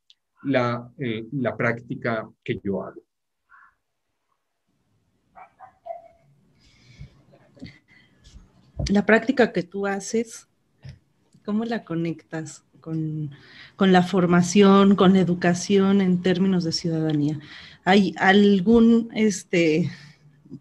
la, 0.43 0.87
eh, 0.99 1.25
la 1.31 1.57
práctica 1.57 2.29
que 2.43 2.59
yo 2.63 2.83
hago. 2.83 3.01
La 8.91 9.07
práctica 9.07 9.51
que 9.51 9.63
tú 9.63 9.87
haces, 9.87 10.47
¿cómo 11.43 11.65
la 11.65 11.83
conectas 11.83 12.63
con, 12.83 13.31
la 13.79 14.03
formación, 14.03 14.95
con 14.95 15.13
la 15.13 15.19
educación 15.19 16.01
en 16.01 16.21
términos 16.21 16.63
de 16.65 16.73
ciudadanía. 16.73 17.39
¿Hay 17.85 18.13
algún 18.17 19.09
este, 19.15 19.89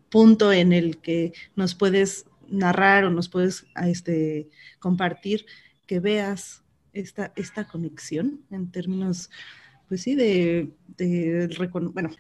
punto 0.09 0.53
en 0.53 0.73
el 0.73 0.99
que 0.99 1.33
nos 1.57 1.75
puedes 1.75 2.27
narrar 2.49 3.05
o 3.05 3.11
nos 3.11 3.29
puedes 3.29 3.67
este, 3.85 4.49
compartir 4.79 5.47
que 5.87 5.99
veas 5.99 6.63
esta, 6.93 7.33
esta 7.35 7.67
conexión 7.67 8.41
en 8.51 8.71
términos 8.71 9.31
pues 9.88 10.03
sí, 10.03 10.14
de, 10.14 10.71
bueno. 11.92 12.11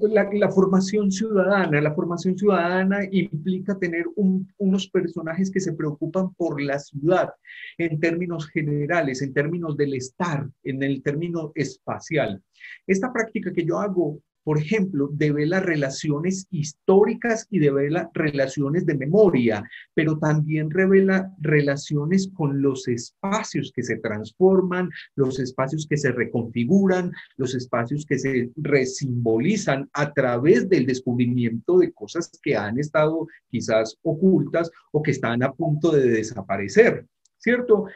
La, 0.00 0.50
formación 0.50 1.10
ciudadana, 1.10 1.80
la 1.80 1.94
formación 1.94 2.36
ciudadana 2.36 3.00
implica 3.10 3.78
tener 3.78 4.06
unos 4.16 4.88
personajes 4.88 5.50
que 5.50 5.60
se 5.60 5.72
preocupan 5.72 6.32
por 6.34 6.60
la 6.60 6.78
ciudad 6.78 7.30
en 7.78 8.00
términos 8.00 8.48
generales, 8.48 9.22
en 9.22 9.32
términos 9.32 9.76
del 9.76 9.94
estar, 9.94 10.48
en 10.62 10.82
el 10.82 11.02
término 11.02 11.52
espacial. 11.54 12.42
Esta 12.86 13.12
práctica 13.12 13.52
que 13.52 13.64
yo 13.64 13.78
hago 13.78 14.20
por 14.44 14.58
ejemplo, 14.58 15.08
devela 15.10 15.58
relaciones 15.60 16.46
históricas 16.50 17.48
y 17.50 17.58
devela 17.58 18.10
relaciones 18.12 18.84
de 18.84 18.94
memoria, 18.94 19.64
pero 19.94 20.18
también 20.18 20.70
revela 20.70 21.32
relaciones 21.40 22.30
con 22.34 22.60
los 22.60 22.86
espacios 22.86 23.72
que 23.74 23.82
se 23.82 23.96
transforman, 23.96 24.90
los 25.16 25.40
espacios 25.40 25.86
que 25.88 25.96
se 25.96 26.12
reconfiguran, 26.12 27.10
los 27.36 27.54
espacios 27.54 28.04
que 28.04 28.18
se 28.18 28.50
resimbolizan 28.56 29.88
a 29.94 30.12
través 30.12 30.68
del 30.68 30.84
descubrimiento 30.84 31.78
de 31.78 31.92
cosas 31.92 32.30
que 32.42 32.54
han 32.54 32.78
estado 32.78 33.26
quizás 33.48 33.96
ocultas 34.02 34.70
o 34.92 35.02
que 35.02 35.12
están 35.12 35.42
a 35.42 35.52
punto 35.52 35.90
de 35.90 36.06
desaparecer. 36.10 37.06
¿Cierto? 37.38 37.86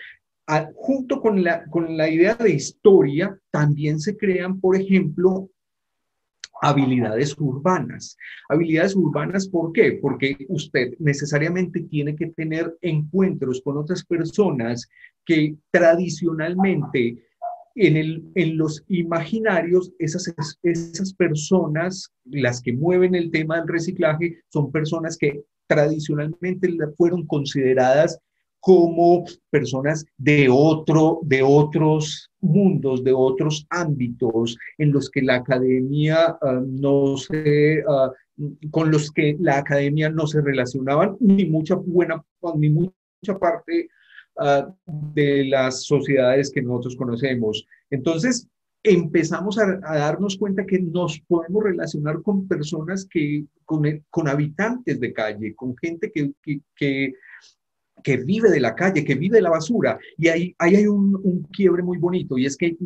junto 0.75 1.21
con 1.21 1.45
la, 1.45 1.65
con 1.67 1.97
la 1.97 2.09
idea 2.09 2.35
de 2.35 2.51
historia, 2.51 3.39
también 3.51 4.01
se 4.01 4.17
crean, 4.17 4.61
por 4.61 4.77
ejemplo, 4.77 5.51
habilidades 6.62 7.37
urbanas. 7.38 8.16
Habilidades 8.49 8.97
urbanas, 8.97 9.49
¿por 9.49 9.73
qué? 9.73 9.99
Porque 10.01 10.37
usted 10.49 10.94
necesariamente 10.99 11.81
tiene 11.83 12.16
que 12.16 12.29
tener 12.29 12.77
encuentros 12.83 13.61
con 13.62 13.79
otras 13.79 14.05
personas 14.05 14.88
que 15.25 15.57
tradicionalmente 15.71 17.23
en, 17.75 17.97
el, 17.97 18.25
en 18.35 18.57
los 18.57 18.85
imaginarios, 18.88 19.92
esas, 19.99 20.33
esas 20.62 21.14
personas, 21.14 22.12
las 22.25 22.61
que 22.61 22.73
mueven 22.73 23.14
el 23.14 23.31
tema 23.31 23.59
del 23.59 23.68
reciclaje, 23.68 24.38
son 24.49 24.73
personas 24.73 25.16
que 25.16 25.44
tradicionalmente 25.68 26.68
fueron 26.97 27.27
consideradas 27.27 28.18
como 28.61 29.25
personas 29.51 30.05
de, 30.16 30.49
otro, 30.51 31.21
de 31.23 31.42
otros 31.42 32.31
mundos, 32.40 33.05
de 33.05 33.12
otros 33.12 33.66
ámbitos 33.71 34.57
en 34.79 34.92
los 34.92 35.11
que 35.11 35.23
la 35.23 35.37
academia 35.37 36.37
ah, 36.40 36.62
no 36.66 37.16
se, 37.16 37.83
ah, 37.88 38.11
con 38.71 38.90
los 38.90 39.11
que 39.11 39.37
la 39.40 39.59
academia 39.59 40.11
no 40.11 40.27
se 40.27 40.40
relacionaban, 40.40 41.16
ni 41.21 41.47
mucha 41.47 41.75
buena, 41.77 42.23
ni 42.57 42.71
mucha 42.71 43.38
parte 43.38 43.88
ah, 44.38 44.68
de 44.87 45.44
las 45.47 45.85
sociedades 45.85 46.51
que 46.51 46.62
nosotros 46.62 46.97
conocemos. 46.97 47.64
Entonces, 47.90 48.49
empezamos 48.83 49.59
a, 49.59 49.79
darnos 49.81 50.37
cuenta 50.37 50.66
que 50.66 50.79
nos 50.79 51.21
podemos 51.21 51.64
relacionar 51.64 52.23
con 52.23 52.47
personas 52.47 53.07
que, 53.07 53.44
con, 53.64 53.83
con 54.11 54.29
habitantes 54.29 55.01
de 55.01 55.12
calle, 55.12 55.55
con 55.55 55.77
gente 55.77 56.11
que, 56.12 56.33
que, 56.77 57.14
vive 58.05 58.51
de 58.51 58.61
la 58.61 58.75
calle, 58.75 59.05
que 59.05 59.15
vive 59.15 59.37
de 59.37 59.43
la 59.43 59.51
basura. 59.51 59.99
Y 60.17 60.29
ahí, 60.29 60.55
ahí 60.59 60.77
hay 60.77 60.87
un, 60.87 61.21
un 61.23 61.43
quiebre 61.53 61.83
muy 61.83 61.99
bonito 61.99 62.39
y 62.39 62.47
es 62.47 62.57
que 62.57 62.77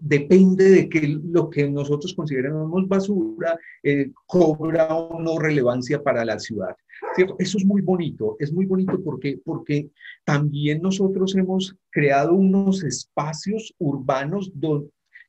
depende 0.00 0.70
de 0.70 0.88
que 0.88 1.06
lo 1.08 1.48
que 1.48 1.68
nosotros 1.70 2.14
consideramos 2.14 2.88
basura 2.88 3.58
eh, 3.82 4.10
cobra 4.26 4.94
o 4.94 5.20
no 5.20 5.38
relevancia 5.38 6.02
para 6.02 6.24
la 6.24 6.38
ciudad. 6.38 6.76
¿cierto? 7.14 7.36
Eso 7.38 7.58
es 7.58 7.64
muy 7.64 7.80
bonito, 7.80 8.36
es 8.38 8.52
muy 8.52 8.66
bonito 8.66 9.00
porque, 9.02 9.40
porque 9.44 9.90
también 10.24 10.82
nosotros 10.82 11.34
hemos 11.36 11.76
creado 11.90 12.34
unos 12.34 12.82
espacios 12.82 13.74
urbanos 13.78 14.52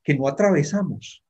que 0.03 0.15
no 0.15 0.27
atravesamos. 0.27 1.23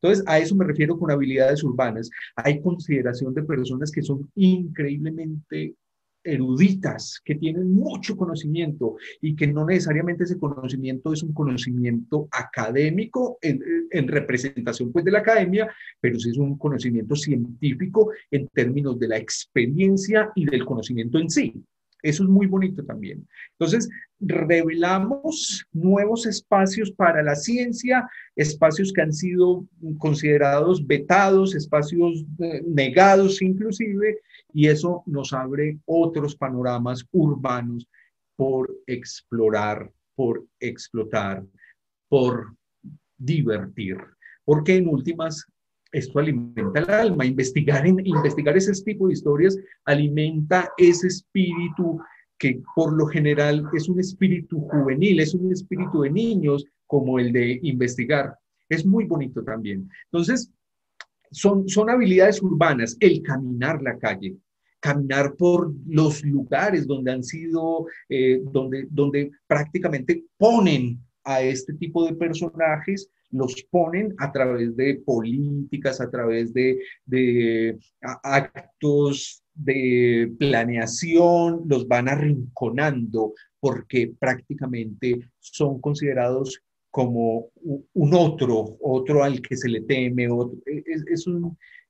Entonces, 0.00 0.24
a 0.28 0.38
eso 0.38 0.54
me 0.54 0.64
refiero 0.64 0.96
con 0.96 1.10
habilidades 1.10 1.64
urbanas. 1.64 2.08
Hay 2.36 2.60
consideración 2.60 3.34
de 3.34 3.42
personas 3.42 3.90
que 3.90 4.02
son 4.02 4.30
increíblemente 4.36 5.74
eruditas, 6.22 7.20
que 7.24 7.34
tienen 7.34 7.72
mucho 7.72 8.16
conocimiento 8.16 8.96
y 9.20 9.34
que 9.34 9.46
no 9.46 9.64
necesariamente 9.64 10.24
ese 10.24 10.38
conocimiento 10.38 11.12
es 11.12 11.22
un 11.22 11.32
conocimiento 11.32 12.28
académico 12.30 13.38
en, 13.40 13.60
en, 13.90 14.08
representación 14.08 14.92
pues 14.92 15.04
de 15.04 15.12
la 15.12 15.20
academia, 15.20 15.72
pero 16.00 16.18
sí 16.18 16.30
es 16.30 16.38
un 16.38 16.58
conocimiento 16.58 17.16
científico 17.16 18.10
en 18.30 18.48
términos 18.48 18.98
de 18.98 19.08
la 19.08 19.16
experiencia 19.16 20.30
y 20.34 20.44
del 20.44 20.64
conocimiento 20.64 21.18
en 21.18 21.30
sí. 21.30 21.64
Eso 22.02 22.22
es 22.22 22.28
muy 22.28 22.46
bonito 22.46 22.84
también. 22.84 23.26
Entonces, 23.52 23.88
revelamos 24.20 25.66
nuevos 25.72 26.26
espacios 26.26 26.90
para 26.92 27.22
la 27.22 27.34
ciencia, 27.34 28.08
espacios 28.36 28.92
que 28.92 29.02
han 29.02 29.12
sido 29.12 29.66
considerados 29.98 30.86
vetados, 30.86 31.54
espacios 31.54 32.24
eh, 32.38 32.62
negados 32.66 33.42
inclusive, 33.42 34.18
y 34.52 34.68
eso 34.68 35.02
nos 35.06 35.32
abre 35.32 35.78
otros 35.86 36.36
panoramas 36.36 37.04
urbanos 37.12 37.86
por 38.36 38.72
explorar, 38.86 39.90
por 40.14 40.46
explotar, 40.60 41.44
por 42.08 42.54
divertir. 43.16 43.98
Porque 44.44 44.76
en 44.76 44.88
últimas 44.88 45.44
esto 45.92 46.18
alimenta 46.18 46.80
el 46.80 46.90
alma. 46.90 47.24
Investigar, 47.24 47.86
investigar 47.86 48.56
ese 48.56 48.72
tipo 48.82 49.06
de 49.06 49.14
historias 49.14 49.58
alimenta 49.84 50.70
ese 50.76 51.08
espíritu 51.08 52.00
que 52.38 52.62
por 52.74 52.92
lo 52.92 53.06
general 53.06 53.64
es 53.74 53.88
un 53.88 53.98
espíritu 53.98 54.60
juvenil, 54.60 55.20
es 55.20 55.34
un 55.34 55.50
espíritu 55.52 56.02
de 56.02 56.10
niños 56.10 56.64
como 56.86 57.18
el 57.18 57.32
de 57.32 57.58
investigar. 57.62 58.36
Es 58.68 58.86
muy 58.86 59.04
bonito 59.04 59.42
también. 59.42 59.88
Entonces, 60.04 60.52
son, 61.30 61.68
son 61.68 61.90
habilidades 61.90 62.42
urbanas, 62.42 62.96
el 63.00 63.22
caminar 63.22 63.82
la 63.82 63.98
calle, 63.98 64.36
caminar 64.80 65.34
por 65.36 65.72
los 65.86 66.22
lugares 66.24 66.86
donde 66.86 67.12
han 67.12 67.24
sido, 67.24 67.86
eh, 68.08 68.40
donde, 68.52 68.86
donde 68.90 69.30
prácticamente 69.46 70.24
ponen 70.36 71.00
a 71.24 71.42
este 71.42 71.74
tipo 71.74 72.06
de 72.06 72.14
personajes 72.14 73.10
los 73.30 73.62
ponen 73.70 74.14
a 74.18 74.32
través 74.32 74.76
de 74.76 75.02
políticas, 75.04 76.00
a 76.00 76.10
través 76.10 76.52
de, 76.52 76.78
actos 78.22 79.42
de 79.54 80.32
planeación, 80.38 81.62
los 81.66 81.86
van 81.86 82.08
arrinconando 82.08 83.34
porque 83.60 84.14
prácticamente 84.18 85.20
son 85.38 85.80
considerados 85.80 86.62
como 86.90 87.50
un 87.92 88.14
otro, 88.14 88.76
otro 88.80 89.22
al 89.22 89.42
que 89.42 89.56
se 89.56 89.68
le 89.68 89.82
teme. 89.82 90.30
Otro, 90.30 90.58
es, 90.64 91.26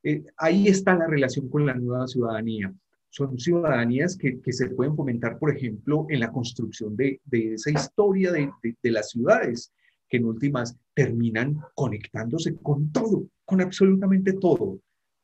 eh, 0.03 0.24
ahí 0.38 0.68
está 0.68 0.94
la 0.94 1.07
relación 1.07 1.48
con 1.48 1.66
la 1.66 1.74
nueva 1.74 2.07
ciudadanía. 2.07 2.72
Son 3.11 3.38
ciudadanías 3.38 4.16
que, 4.18 4.40
se 4.53 4.70
pueden 4.70 4.94
fomentar, 4.94 5.38
por 5.38 5.55
ejemplo, 5.55 6.07
en 6.11 6.20
la 6.20 6.31
construcción 6.31 6.96
de, 6.96 7.20
esa 7.31 7.70
historia 7.70 8.33
de, 8.33 8.51
de 8.62 8.90
las 8.90 9.11
ciudades 9.11 9.72
que 10.08 10.16
en 10.16 10.24
últimas 10.24 10.76
terminan 10.94 11.58
conectándose 11.74 12.56
con 12.56 12.90
todo, 12.92 13.26
con 13.44 13.60
absolutamente 13.60 14.32
todo. 14.32 14.80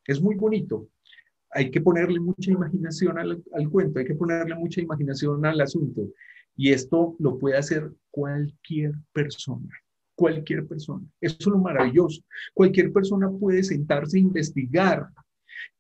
Es 0.06 0.20
muy 0.20 0.36
bonito. 0.36 0.88
Hay 1.50 1.70
que 1.70 1.80
ponerle 1.80 2.20
mucha 2.20 2.50
imaginación 2.50 3.18
al, 3.18 3.42
cuento, 3.70 3.98
hay 3.98 4.04
que 4.04 4.14
ponerle 4.14 4.54
mucha 4.54 4.80
imaginación 4.80 5.44
al 5.46 5.60
asunto. 5.60 6.02
Y 6.56 6.72
esto 6.72 7.16
lo 7.18 7.38
puede 7.38 7.56
hacer 7.56 7.90
cualquier 8.10 8.92
persona, 9.12 9.70
cualquier 10.14 10.66
persona. 10.66 11.04
Eso 11.20 11.36
es 11.38 11.46
lo 11.46 11.58
maravilloso. 11.58 12.22
Cualquier 12.52 12.92
persona 12.92 13.30
puede 13.30 13.62
sentarse 13.62 14.18
a 14.18 14.20
investigar. 14.20 15.08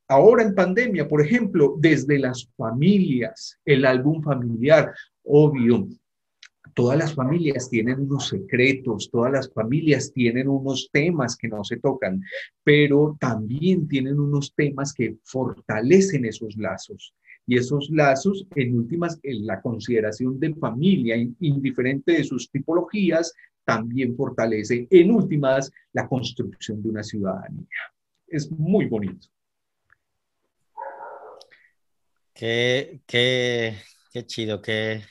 Ahora 0.08 0.42
en 0.42 0.54
pandemia, 0.54 1.08
por 1.08 1.22
ejemplo, 1.22 1.76
desde 1.78 2.18
las 2.18 2.48
familias, 2.56 3.58
el 3.64 3.84
álbum 3.84 4.22
familiar, 4.22 4.92
obvio, 5.24 5.88
todas 6.74 6.98
las 6.98 7.14
familias 7.14 7.70
tienen 7.70 8.00
unos 8.00 8.28
secretos, 8.28 9.08
todas 9.10 9.32
las 9.32 9.52
familias 9.52 10.12
tienen 10.12 10.48
unos 10.48 10.90
temas 10.92 11.36
que 11.36 11.48
no 11.48 11.62
se 11.64 11.78
tocan, 11.78 12.20
pero 12.62 13.16
también 13.20 13.88
tienen 13.88 14.18
unos 14.18 14.54
temas 14.54 14.92
que 14.92 15.16
fortalecen 15.22 16.24
esos 16.24 16.56
lazos. 16.56 17.14
Y 17.46 17.58
esos 17.58 17.90
lazos, 17.90 18.46
en 18.54 18.76
últimas, 18.76 19.18
en 19.22 19.46
la 19.46 19.60
consideración 19.60 20.40
de 20.40 20.54
familia, 20.54 21.16
indiferente 21.40 22.12
de 22.12 22.24
sus 22.24 22.50
tipologías, 22.50 23.32
también 23.64 24.16
fortalece, 24.16 24.86
en 24.90 25.10
últimas, 25.10 25.70
la 25.92 26.08
construcción 26.08 26.82
de 26.82 26.88
una 26.88 27.02
ciudadanía. 27.02 27.66
Es 28.26 28.50
muy 28.50 28.86
bonito. 28.86 29.28
Qué, 32.32 33.00
qué, 33.06 33.76
qué 34.10 34.26
chido, 34.26 34.60
qué, 34.60 35.02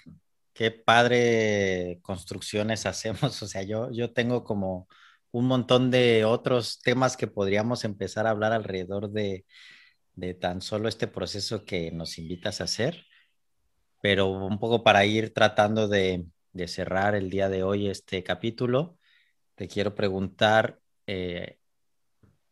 qué 0.53 0.71
padre 0.71 1.99
construcciones 2.01 2.85
hacemos. 2.85 3.41
O 3.41 3.47
sea, 3.47 3.63
yo, 3.63 3.91
yo 3.91 4.13
tengo 4.13 4.43
como 4.43 4.87
un 5.31 5.47
montón 5.47 5.91
de 5.91 6.25
otros 6.25 6.79
temas 6.81 7.17
que 7.17 7.27
podríamos 7.27 7.85
empezar 7.85 8.27
a 8.27 8.31
hablar 8.31 8.53
alrededor 8.53 9.09
de, 9.11 9.45
de 10.15 10.33
tan 10.35 10.61
solo 10.61 10.89
este 10.89 11.07
proceso 11.07 11.65
que 11.65 11.91
nos 11.91 12.17
invitas 12.19 12.61
a 12.61 12.65
hacer. 12.65 13.05
Pero 14.01 14.29
un 14.29 14.59
poco 14.59 14.83
para 14.83 15.05
ir 15.05 15.33
tratando 15.33 15.87
de, 15.87 16.25
de 16.51 16.67
cerrar 16.67 17.15
el 17.15 17.29
día 17.29 17.49
de 17.49 17.63
hoy 17.63 17.87
este 17.89 18.23
capítulo, 18.23 18.97
te 19.55 19.67
quiero 19.67 19.95
preguntar 19.95 20.79
eh, 21.07 21.57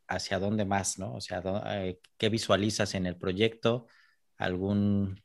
hacia 0.08 0.40
dónde 0.40 0.66
más, 0.66 1.00
¿no? 1.00 1.16
O 1.16 1.22
sea, 1.22 1.42
eh, 1.86 2.00
¿qué 2.18 2.30
visualizas 2.30 2.96
en 2.96 3.06
el 3.06 3.18
proyecto? 3.18 3.88
¿Algún 4.38 5.22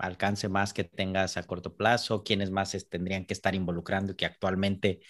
alcance 0.00 0.48
más 0.48 0.72
que 0.72 0.84
tengas 0.84 1.36
a 1.36 1.42
corto 1.42 1.76
plazo, 1.76 2.22
quiénes 2.22 2.50
más 2.50 2.76
tendrían 2.88 3.24
que 3.24 3.34
estar 3.34 3.54
involucrando 3.54 4.12
y 4.12 4.16
que 4.16 4.26
actualmente 4.26 5.00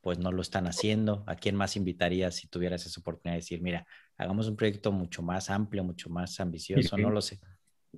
pues 0.00 0.18
no 0.18 0.32
lo 0.32 0.42
están 0.42 0.66
haciendo, 0.66 1.24
a 1.26 1.34
quién 1.34 1.56
más 1.56 1.76
invitarías 1.76 2.36
si 2.36 2.48
tuvieras 2.48 2.86
esa 2.86 3.00
oportunidad 3.00 3.34
de 3.34 3.40
decir, 3.40 3.60
mira, 3.60 3.86
hagamos 4.16 4.48
un 4.48 4.56
proyecto 4.56 4.92
mucho 4.92 5.22
más 5.22 5.50
amplio, 5.50 5.84
mucho 5.84 6.08
más 6.08 6.38
ambicioso, 6.40 6.96
no 6.96 7.10
lo 7.10 7.20
sé, 7.20 7.40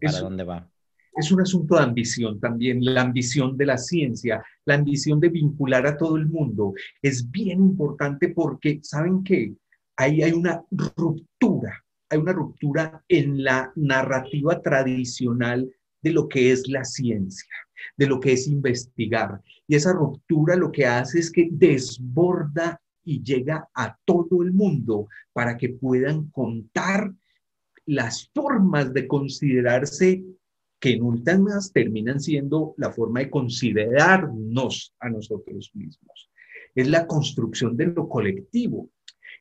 ¿para 0.01 0.20
dónde 0.20 0.44
va? 0.44 0.68
Es 1.14 1.31
un 1.31 1.40
asunto 1.40 1.77
de 1.77 1.83
ambición 1.83 2.40
también, 2.40 2.79
la 2.83 3.03
ambición 3.03 3.57
de 3.57 3.66
la 3.66 3.77
ciencia, 3.77 4.42
la 4.64 4.75
ambición 4.75 5.20
de 5.20 5.29
vincular 5.29 5.87
a 5.87 5.96
todo 5.96 6.16
el 6.16 6.27
mundo. 6.27 6.73
Es 7.03 7.31
bien 7.31 7.61
importante 7.61 8.29
porque, 8.29 8.81
¿saben 8.83 9.23
qué? 9.23 9.53
Ahí 9.96 10.23
hay 10.23 10.33
una 10.33 10.64
ruptura 10.70 11.85
hay 12.11 12.18
una 12.18 12.33
ruptura 12.33 13.05
en 13.09 13.42
la 13.44 13.73
narrativa 13.77 14.61
tradicional 14.61 15.70
de 16.03 16.13
lo 16.13 16.29
que 16.29 16.53
es 16.53 16.69
la 16.69 16.85
ciencia, 16.85 17.55
de 17.97 18.07
lo 18.07 18.21
que 18.21 18.33
es 18.33 18.47
investigar. 18.47 19.41
Y 19.67 19.75
esa 19.75 19.93
ruptura 19.93 20.57
lo 20.57 20.73
que 20.73 20.87
hace 20.87 21.19
es 21.19 21.31
que 21.31 21.49
desborda 21.51 22.81
y 23.05 23.23
llega 23.23 23.69
a 23.75 23.97
todo 24.05 24.43
el 24.43 24.53
mundo 24.53 25.09
para 25.33 25.57
que 25.57 25.71
puedan 25.71 26.29
contar 26.31 27.13
las 27.87 28.31
formas 28.35 28.93
de 28.93 29.09
considerarse 29.09 30.23
que 30.79 30.93
en 30.93 31.03
últimas 31.03 31.73
terminan 31.73 32.21
siendo 32.21 32.75
la 32.79 32.91
forma 32.91 33.21
de 33.21 33.31
considerarnos 33.31 34.95
a 34.99 35.11
nosotros 35.11 35.71
mismos. 35.75 36.31
Es 36.75 36.89
la 36.89 37.07
construcción 37.07 37.77
de 37.77 37.87
lo 37.87 38.09
colectivo, 38.09 38.89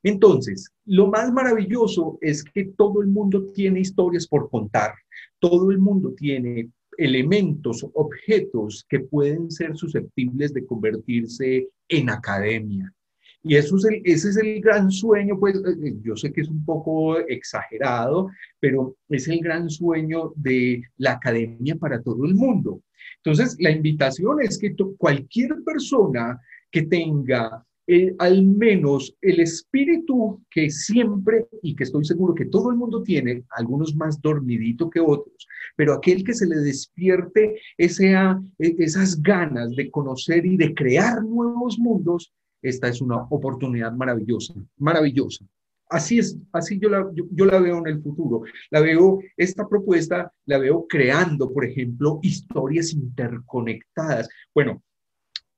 entonces, 0.03 0.71
lo 0.85 1.07
más 1.07 1.31
maravilloso 1.31 2.17
es 2.21 2.43
que 2.43 2.65
todo 2.77 3.01
el 3.01 3.07
mundo 3.07 3.47
tiene 3.53 3.81
historias 3.81 4.27
por 4.27 4.49
contar, 4.49 4.93
todo 5.39 5.71
el 5.71 5.79
mundo 5.79 6.13
tiene 6.15 6.69
elementos, 6.97 7.85
objetos 7.93 8.85
que 8.89 8.99
pueden 8.99 9.49
ser 9.49 9.75
susceptibles 9.75 10.53
de 10.53 10.65
convertirse 10.65 11.67
en 11.87 12.09
academia. 12.09 12.93
Y 13.41 13.55
eso 13.55 13.77
es 13.77 13.85
ese 14.03 14.29
es 14.29 14.37
el 14.37 14.59
gran 14.59 14.91
sueño, 14.91 15.39
pues 15.39 15.55
eh, 15.55 15.75
eh, 15.81 15.95
yo 16.01 16.15
sé 16.17 16.31
que 16.33 16.41
es 16.41 16.49
un 16.49 16.65
poco 16.65 17.17
exagerado, 17.19 18.29
pero 18.59 18.97
es 19.07 19.29
el 19.29 19.39
gran 19.39 19.69
sueño 19.69 20.33
de 20.35 20.83
la 20.97 21.13
academia 21.13 21.75
para 21.77 22.01
todo 22.01 22.25
el 22.25 22.35
mundo. 22.35 22.81
Entonces, 23.23 23.55
la 23.59 23.71
invitación 23.71 24.41
es 24.41 24.57
que 24.57 24.75
cualquier 24.97 25.63
persona 25.63 26.39
que 26.69 26.83
tenga 26.83 27.65
eh, 27.91 28.15
al 28.19 28.45
menos 28.45 29.15
el 29.19 29.39
espíritu 29.39 30.43
que 30.51 30.69
siempre 30.69 31.47
y 31.63 31.75
que 31.75 31.85
estoy 31.85 32.05
seguro 32.05 32.35
que 32.35 32.45
todo 32.45 32.69
el 32.69 32.77
mundo 32.77 33.01
tiene, 33.01 33.45
algunos 33.49 33.95
más 33.95 34.21
dormidito 34.21 34.91
que 34.91 34.99
otros, 34.99 35.47
pero 35.75 35.93
aquel 35.93 36.23
que 36.23 36.35
se 36.35 36.45
le 36.45 36.57
despierte 36.57 37.59
esa, 37.79 38.39
e, 38.59 38.75
esas 38.77 39.19
ganas 39.23 39.75
de 39.75 39.89
conocer 39.89 40.45
y 40.45 40.55
de 40.55 40.75
crear 40.75 41.23
nuevos 41.23 41.79
mundos, 41.79 42.31
esta 42.61 42.89
es 42.89 43.01
una 43.01 43.23
oportunidad 43.23 43.91
maravillosa, 43.93 44.53
maravillosa. 44.77 45.43
Así 45.89 46.19
es, 46.19 46.37
así 46.51 46.77
yo 46.79 46.89
la, 46.89 47.09
yo 47.15 47.45
la 47.45 47.59
veo 47.59 47.79
en 47.79 47.87
el 47.87 48.03
futuro. 48.03 48.43
La 48.69 48.81
veo, 48.81 49.17
esta 49.35 49.67
propuesta 49.67 50.31
la 50.45 50.59
veo 50.59 50.85
creando, 50.87 51.51
por 51.51 51.65
ejemplo, 51.65 52.19
historias 52.21 52.93
interconectadas. 52.93 54.29
Bueno, 54.53 54.83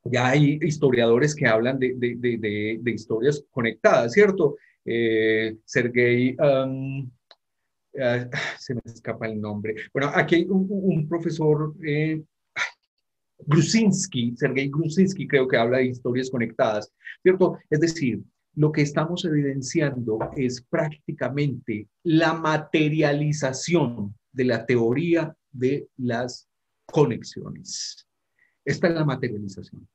ya 0.03 0.29
hay 0.29 0.59
historiadores 0.61 1.35
que 1.35 1.47
hablan 1.47 1.77
de, 1.79 1.93
de, 1.95 2.77
de, 2.81 2.91
historias 2.91 3.43
conectadas, 3.51 4.13
¿cierto? 4.13 4.57
Eh, 4.83 5.57
Sergei, 5.65 6.35
um, 6.39 7.09
ah, 7.99 8.27
se 8.59 8.73
me 8.73 8.81
escapa 8.85 9.27
el 9.27 9.39
nombre. 9.39 9.75
Bueno, 9.93 10.11
aquí 10.13 10.35
hay 10.35 10.47
un, 10.49 11.07
profesor, 11.07 11.75
eh, 11.85 12.21
Grusinski, 13.45 14.35
Sergei 14.35 14.69
Grusinski, 14.69 15.27
creo 15.27 15.47
que 15.47 15.57
habla 15.57 15.79
de 15.79 15.87
historias 15.87 16.29
conectadas, 16.29 16.91
¿cierto? 17.23 17.57
Es 17.69 17.79
decir, 17.79 18.21
lo 18.55 18.71
que 18.71 18.81
estamos 18.81 19.25
evidenciando 19.25 20.19
es 20.35 20.61
prácticamente 20.61 21.87
la 22.03 22.33
materialización 22.33 24.15
de 24.31 24.45
la 24.45 24.65
teoría 24.65 25.35
de 25.51 25.87
las 25.97 26.47
conexiones. 26.85 28.05
Esta 28.65 28.87
es 28.87 28.93
la 28.93 29.05
materialización. 29.05 29.87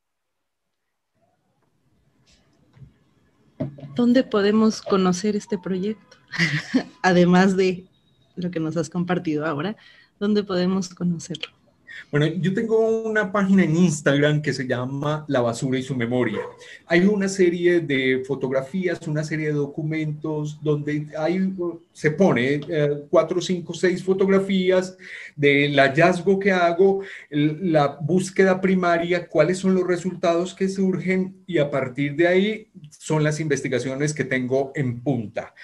¿Dónde 3.95 4.25
podemos 4.25 4.83
conocer 4.83 5.37
este 5.37 5.59
proyecto? 5.59 6.19
Además 7.03 7.57
de 7.57 7.87
lo 8.35 8.51
que 8.51 8.61
nos 8.61 8.77
has 8.77 8.91
compartido 8.91 9.47
ahora, 9.47 9.77
¿dónde 10.19 10.45
podemos 10.45 10.95
conocerlo? 10.95 11.56
Bueno, 12.11 12.27
yo 12.27 12.55
tengo 12.55 13.03
una 13.03 13.33
página 13.33 13.65
en 13.65 13.77
Instagram 13.77 14.41
que 14.41 14.53
se 14.53 14.67
llama 14.67 15.25
La 15.29 15.41
basura 15.41 15.79
y 15.79 15.83
su 15.83 15.97
memoria. 15.97 16.41
Hay 16.87 17.01
una 17.01 17.29
serie 17.29 17.81
de 17.81 18.23
fotografías, 18.27 19.07
una 19.09 19.25
serie 19.25 19.49
de 19.49 19.55
documentos 19.55 20.59
donde 20.63 21.09
hay, 21.19 21.53
se 21.93 22.13
pone 22.13 22.61
eh, 22.69 23.05
cuatro, 23.11 23.41
cinco, 23.41 23.75
seis 23.75 24.05
fotografías 24.05 24.97
del 25.35 25.77
hallazgo 25.79 26.39
que 26.39 26.53
hago, 26.53 27.03
la 27.31 27.99
búsqueda 28.01 28.61
primaria, 28.61 29.29
cuáles 29.29 29.59
son 29.59 29.75
los 29.75 29.87
resultados 29.87 30.55
que 30.55 30.69
surgen 30.69 31.43
y 31.47 31.59
a 31.59 31.71
partir 31.71 32.15
de 32.17 32.29
ahí 32.29 32.69
son 32.91 33.25
las 33.25 33.41
investigaciones 33.41 34.15
que 34.15 34.25
tengo 34.25 34.73
en 34.75 35.01
punta. 35.01 35.55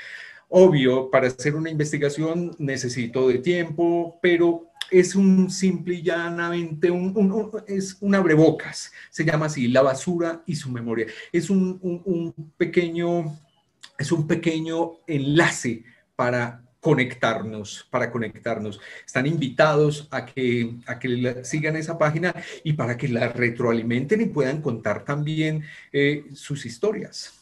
Obvio, 0.55 1.11
para 1.11 1.29
hacer 1.29 1.55
una 1.55 1.71
investigación 1.71 2.55
necesito 2.59 3.27
de 3.27 3.39
tiempo, 3.39 4.19
pero 4.21 4.72
es 4.91 5.15
un 5.15 5.51
simple 5.51 5.95
y 5.95 6.03
llanamente, 6.03 6.91
un, 6.91 7.51
es 7.67 7.97
un 8.01 8.15
abrebocas, 8.15 8.93
se 9.11 9.25
llama 9.25 9.47
así, 9.47 9.69
la 9.69 9.83
basura 9.83 10.43
y 10.47 10.55
su 10.57 10.71
memoria. 10.71 11.07
Es 11.33 11.51
un, 11.51 12.35
pequeño, 12.57 13.39
es 13.99 14.13
un 14.13 14.27
pequeño 14.27 14.93
enlace 15.07 15.85
para 16.17 16.63
conectarnos, 16.81 17.87
para 17.91 18.11
conectarnos. 18.11 18.81
Están 19.07 19.27
invitados 19.27 20.09
a 20.11 20.27
que, 20.27 20.75
a 20.87 20.99
que 20.99 21.45
sigan 21.45 21.77
esa 21.77 21.97
página 21.97 22.35
y 22.65 22.73
para 22.73 22.97
que 22.97 23.09
la 23.09 23.29
retroalimenten 23.29 24.21
y 24.21 24.27
puedan 24.27 24.61
contar 24.61 25.05
también 25.05 25.65
eh, 25.93 26.25
sus 26.35 26.67
historias. 26.67 27.42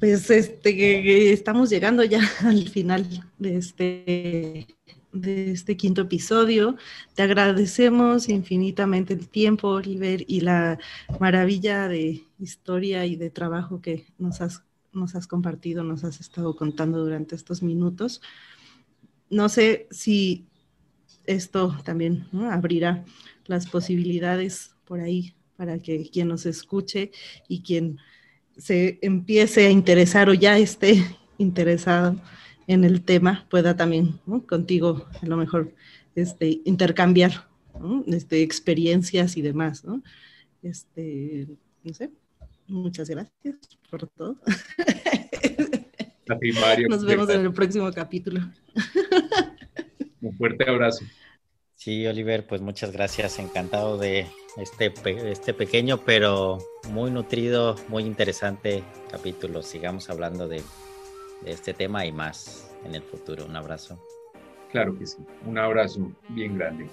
Pues 0.00 0.30
este, 0.30 1.30
estamos 1.30 1.68
llegando 1.68 2.02
ya 2.02 2.20
al 2.40 2.68
final 2.70 3.06
de 3.38 3.56
este, 3.58 4.66
de 5.12 5.50
este 5.52 5.76
quinto 5.76 6.00
episodio. 6.00 6.76
Te 7.14 7.22
agradecemos 7.22 8.30
infinitamente 8.30 9.12
el 9.12 9.28
tiempo, 9.28 9.68
Oliver, 9.68 10.24
y 10.26 10.40
la 10.40 10.78
maravilla 11.20 11.86
de 11.86 12.24
historia 12.38 13.04
y 13.04 13.16
de 13.16 13.28
trabajo 13.28 13.82
que 13.82 14.06
nos 14.18 14.40
has, 14.40 14.64
nos 14.94 15.14
has 15.14 15.26
compartido, 15.26 15.84
nos 15.84 16.02
has 16.02 16.18
estado 16.18 16.56
contando 16.56 17.04
durante 17.04 17.36
estos 17.36 17.62
minutos. 17.62 18.22
No 19.28 19.50
sé 19.50 19.86
si 19.90 20.46
esto 21.26 21.76
también 21.84 22.26
abrirá 22.50 23.04
las 23.44 23.66
posibilidades 23.66 24.74
por 24.86 25.00
ahí 25.00 25.34
para 25.56 25.78
que 25.78 26.08
quien 26.08 26.28
nos 26.28 26.46
escuche 26.46 27.12
y 27.48 27.60
quien 27.60 27.98
se 28.56 28.98
empiece 29.02 29.66
a 29.66 29.70
interesar 29.70 30.28
o 30.28 30.34
ya 30.34 30.58
esté 30.58 31.04
interesado 31.38 32.20
en 32.66 32.84
el 32.84 33.02
tema, 33.02 33.46
pueda 33.50 33.76
también 33.76 34.20
contigo 34.46 35.06
a 35.20 35.26
lo 35.26 35.36
mejor 35.36 35.74
este, 36.14 36.60
intercambiar 36.64 37.48
este, 38.06 38.42
experiencias 38.42 39.36
y 39.36 39.42
demás. 39.42 39.84
¿no? 39.84 40.02
Este, 40.62 41.48
no 41.82 41.94
sé, 41.94 42.10
muchas 42.68 43.10
gracias 43.10 43.56
por 43.90 44.06
todo. 44.08 44.40
Nos 46.88 47.04
vemos 47.04 47.28
en 47.30 47.40
el 47.40 47.52
próximo 47.52 47.90
capítulo. 47.92 48.40
Un 50.20 50.36
fuerte 50.36 50.68
abrazo. 50.68 51.04
Sí, 51.74 52.06
Oliver, 52.06 52.46
pues 52.46 52.60
muchas 52.60 52.92
gracias. 52.92 53.40
Encantado 53.40 53.98
de 53.98 54.28
este, 54.56 54.92
este 55.04 55.54
pequeño 55.54 55.98
pero 55.98 56.58
muy 56.90 57.10
nutrido, 57.10 57.76
muy 57.88 58.04
interesante 58.04 58.82
capítulo. 59.10 59.62
Sigamos 59.62 60.10
hablando 60.10 60.48
de, 60.48 60.62
de 61.42 61.52
este 61.52 61.74
tema 61.74 62.04
y 62.06 62.12
más 62.12 62.70
en 62.84 62.94
el 62.94 63.02
futuro. 63.02 63.46
Un 63.46 63.56
abrazo. 63.56 63.98
Claro 64.70 64.96
que 64.96 65.06
sí. 65.06 65.18
Un 65.46 65.58
abrazo 65.58 66.10
bien 66.28 66.56
grande. 66.56 66.88